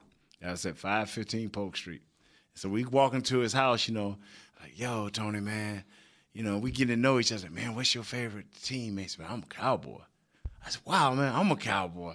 [0.46, 2.03] I was at five fifteen Polk Street.
[2.55, 3.88] So we walk into his house.
[3.88, 4.16] You know,
[4.62, 5.82] like, yo, Tony, man.
[6.33, 7.51] You know, we get to know each other.
[7.51, 9.18] Man, what's your favorite teammates?
[9.18, 10.01] Man, I'm a cowboy.
[10.64, 12.14] I said, wow, man, I'm a cowboy.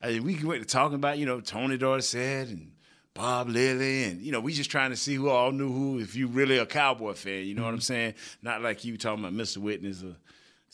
[0.00, 2.72] I mean, we went to talking about, you know, Tony Dorsett and
[3.14, 5.98] Bob Lilly, and you know, we just trying to see who all knew who.
[6.00, 8.14] If you really a cowboy fan, you know what I'm saying?
[8.40, 9.58] Not like you talking about Mr.
[9.58, 10.16] Witness or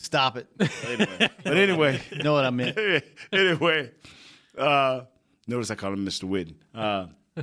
[0.00, 0.46] Stop it.
[0.86, 1.30] anyway.
[1.42, 2.78] but anyway, You know what I meant.
[3.32, 3.90] anyway,
[4.56, 5.00] uh,
[5.48, 6.24] notice I call him Mr.
[6.24, 6.54] Witten.
[6.72, 7.06] Uh,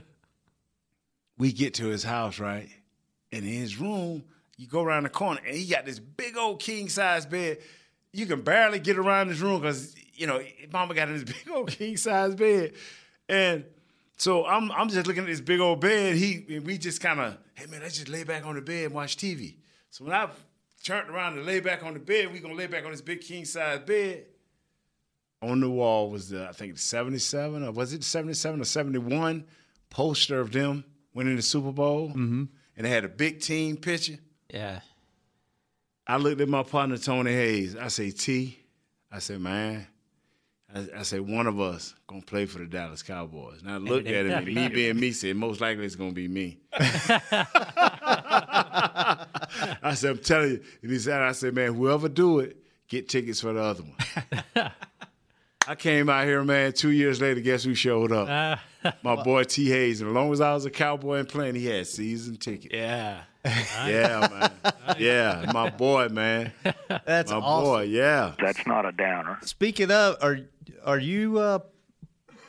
[1.38, 2.70] we get to his house, right?
[3.34, 4.24] And in his room,
[4.58, 7.60] you go around the corner, and he got this big old king size bed.
[8.12, 10.41] You can barely get around this room because you know
[10.72, 12.74] Mama got in this big old king size bed,
[13.28, 13.66] and
[14.18, 16.16] so I'm I'm just looking at this big old bed.
[16.16, 18.86] He and we just kind of hey man, let's just lay back on the bed
[18.86, 19.56] and watch TV.
[19.89, 20.30] So when I
[20.86, 22.32] turned around and lay back on the bed.
[22.32, 24.26] We gonna lay back on this big king size bed.
[25.41, 29.45] On the wall was the I think the 77 or was it 77 or 71
[29.89, 32.10] poster of them winning the Super Bowl.
[32.10, 32.43] Mm-hmm.
[32.78, 34.18] And they had a big team picture.
[34.56, 34.80] Yeah.
[36.08, 37.76] I looked at my partner Tony Hayes.
[37.76, 38.58] I say, T,
[39.12, 39.86] I said, man,
[40.74, 43.62] I, I said one of us gonna play for the Dallas Cowboys.
[43.62, 46.28] And I looked at him, and me being me said, most likely it's gonna be
[46.28, 46.60] me.
[46.74, 47.20] I
[49.93, 50.64] said, I'm telling you.
[50.84, 54.66] And he said, I said, man, whoever do it, get tickets for the other one.
[55.68, 56.74] I came out here, man.
[56.74, 58.60] Two years later, guess who showed up?
[59.01, 59.70] My boy T.
[59.70, 60.01] Hayes.
[60.01, 62.74] And as long as I was a cowboy and playing, he had season tickets.
[62.74, 63.22] Yeah.
[63.46, 64.96] Yeah, man.
[64.98, 66.52] Yeah, my boy, man.
[67.06, 67.64] That's my awesome.
[67.66, 67.82] boy.
[67.84, 68.34] Yeah.
[68.39, 69.38] That's not a downer.
[69.43, 70.39] Speaking of, are
[70.84, 71.60] are you uh,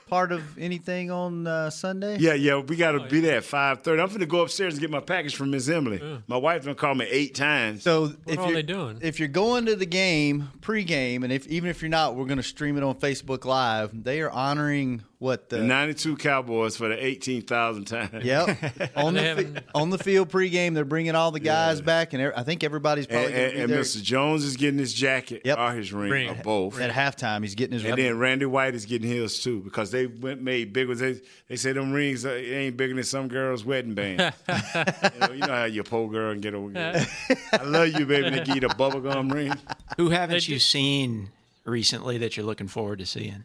[0.08, 2.16] part of anything on uh, Sunday?
[2.18, 4.00] Yeah, yeah, we got to be there at five thirty.
[4.00, 6.00] I'm finna go upstairs and get my package from Miss Emily.
[6.26, 7.82] My wife done called me eight times.
[7.82, 8.98] So if you're, they doing?
[9.02, 12.38] If you're going to the game pregame, and if even if you're not, we're going
[12.38, 13.90] to stream it on Facebook Live.
[14.04, 18.22] They are honoring what the, the '92 Cowboys for the eighteen thousand times.
[18.24, 18.48] Yep
[18.96, 19.20] on the
[19.54, 20.74] fi- on the field pregame.
[20.74, 23.50] They're bringing all the guys back, and er- I think everybody's probably And, going and,
[23.52, 23.80] to be and there.
[23.80, 24.02] Mr.
[24.02, 25.58] Jones is getting his jacket Yep.
[25.58, 26.28] or his ring, Ring.
[26.30, 26.78] or both.
[26.80, 27.84] At halftime, he's getting his.
[27.84, 31.00] And then Randy White is getting his too because they went made big ones.
[31.00, 34.34] They, they say them rings uh, ain't bigger than some girl's wedding band.
[34.48, 37.06] you, know, you know how you poor girl and get a.
[37.52, 38.30] I love you, baby.
[38.30, 39.52] They give you the bubblegum ring.
[39.96, 41.30] Who haven't you seen
[41.64, 43.44] recently that you're looking forward to seeing?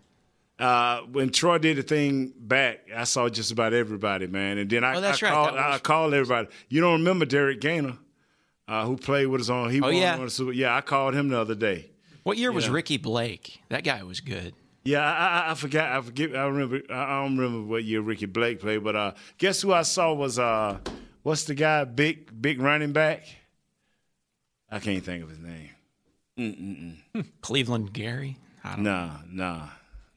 [0.62, 4.60] Uh, when Troy did the thing back, I saw just about everybody, man.
[4.60, 5.20] And then I, Oh, I right.
[5.20, 6.50] called, I called everybody.
[6.70, 7.98] You don't remember Derrick Gainer,
[8.68, 9.72] uh, who played with us on?
[9.72, 10.18] He Oh, won yeah.
[10.18, 10.52] on the Super.
[10.52, 11.90] Yeah, I called him the other day.
[12.24, 12.70] What year was.
[12.70, 13.60] Ricky Blake?
[13.70, 14.54] That guy was good.
[14.84, 15.92] Yeah, I, I, I forgot.
[15.92, 16.36] I forget.
[16.36, 16.82] I remember.
[16.94, 20.38] I don't remember what year Ricky Blake played, but uh, guess who I saw was
[20.38, 20.78] uh,
[21.24, 21.84] what's the guy?
[21.86, 23.26] Big, big running back.
[24.70, 25.70] I can't think of his name.
[26.38, 27.26] Mm-mm-mm.
[27.42, 28.38] Cleveland Gary.
[28.64, 29.68] I don't Nah, nah,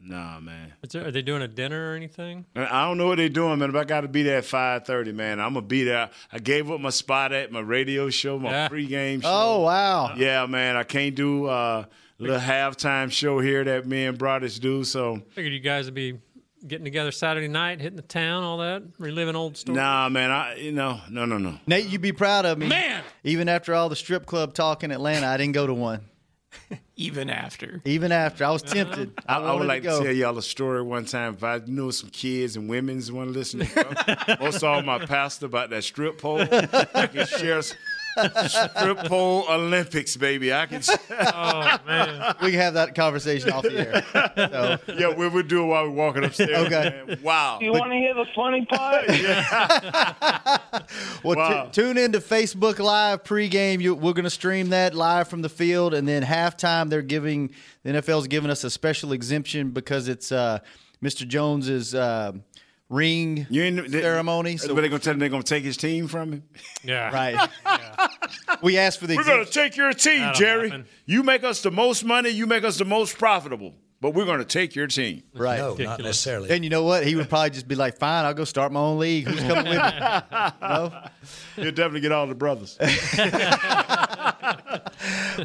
[0.04, 0.72] nah, man.
[0.82, 2.44] Is there, are they doing a dinner or anything?
[2.54, 3.72] I don't know what they're doing, man.
[3.72, 5.40] But I got to be there at five thirty, man.
[5.40, 6.10] I'm gonna be there.
[6.32, 8.68] I gave up my spot at my radio show, my Yeah.
[8.68, 9.28] pregame show.
[9.30, 10.14] oh wow!
[10.16, 10.76] yeah, man.
[10.76, 14.84] I can't do uh, a little halftime show here that me and Brothers do.
[14.84, 16.18] So Figured you guys would be
[16.66, 19.76] getting together Saturday night, hitting the town, all that, reliving old stories.
[19.76, 20.30] nah, man.
[20.30, 21.58] I you know, no, no, no.
[21.66, 23.02] Nate, you'd be proud of me, Man!
[23.22, 26.06] Even after all the strip club talk in Atlanta, I didn't go to one.
[26.96, 27.82] Even after.
[27.84, 30.42] Even after I was tempted, I, I, I would like to to, tell y'all a
[30.42, 31.34] story one time.
[31.34, 33.66] If I knew some kids and women's want to listen,
[34.40, 36.40] most all my pastor about that strip pole.
[36.40, 37.74] I can share s-
[38.46, 40.52] strip pole Olympics, baby.
[40.52, 40.82] I can.
[41.10, 42.34] Oh, man.
[42.42, 44.02] we can have that conversation off the air.
[44.86, 46.66] So, yeah, we would do it while we're walking upstairs.
[46.66, 47.02] Okay.
[47.06, 47.18] man.
[47.22, 47.58] Wow.
[47.60, 49.04] You want to hear the funny part?
[49.08, 50.58] yeah.
[51.22, 51.64] well, Wow.
[51.66, 53.80] t- tune into Facebook Live pregame.
[53.80, 57.50] You, we're going to stream that live from the field, and then halftime they're giving
[57.82, 60.58] the NFL's giving us a special exemption because it's uh,
[61.02, 61.26] Mr.
[61.26, 62.32] Jones's uh,
[62.88, 64.56] ring You ain't, they, ceremony.
[64.56, 66.42] So So they're gonna tell him they're gonna take his team from him.
[66.82, 67.10] Yeah.
[67.12, 67.50] right,
[68.62, 70.70] we asked for the We're gonna take your team, That'll Jerry.
[70.70, 70.86] happen.
[71.06, 72.30] You make us the most money.
[72.30, 73.74] You make us the most profitable.
[74.00, 75.22] But we're gonna take your team.
[75.34, 75.56] Right.
[75.58, 76.50] No, not necessarily.
[76.50, 77.06] And you know what?
[77.06, 79.26] He would probably just be like, "Fine, I'll go start my own league.
[79.26, 79.78] Who's coming with me?"
[80.60, 80.92] no.
[81.56, 82.78] You'll definitely get all the brothers.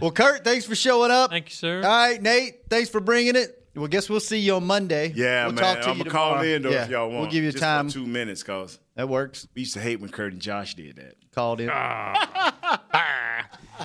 [0.02, 1.32] Well, Kurt, thanks for showing up.
[1.32, 1.78] Thank you, sir.
[1.78, 3.59] All right, Nate, thanks for bringing it.
[3.76, 5.12] Well, guess we'll see you on Monday.
[5.16, 5.64] Yeah, we'll man.
[5.64, 7.22] talk to I'm you gonna call in though yeah, if y'all want.
[7.22, 7.88] We'll give you Just time.
[7.88, 9.48] for two minutes, cause That works.
[9.56, 11.16] we used to hate when Kurt and Josh did that.
[11.34, 11.70] Called in.
[11.72, 12.82] Ah.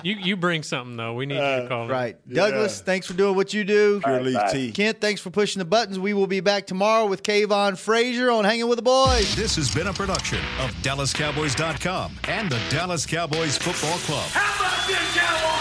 [0.03, 1.13] You you bring something, though.
[1.13, 1.89] We need you to uh, call in.
[1.89, 2.17] Right.
[2.29, 4.01] Douglas, thanks for doing what you do.
[4.03, 4.71] Pure Leaf Tea.
[4.73, 5.97] Kent, thanks for pushing the buttons.
[5.97, 9.33] We will be back tomorrow with Kavon Frazier on Hanging with the Boys.
[9.37, 14.27] This has been a production of DallasCowboys.com and the Dallas Cowboys Football Club.
[14.31, 15.54] How about this, Cowboys?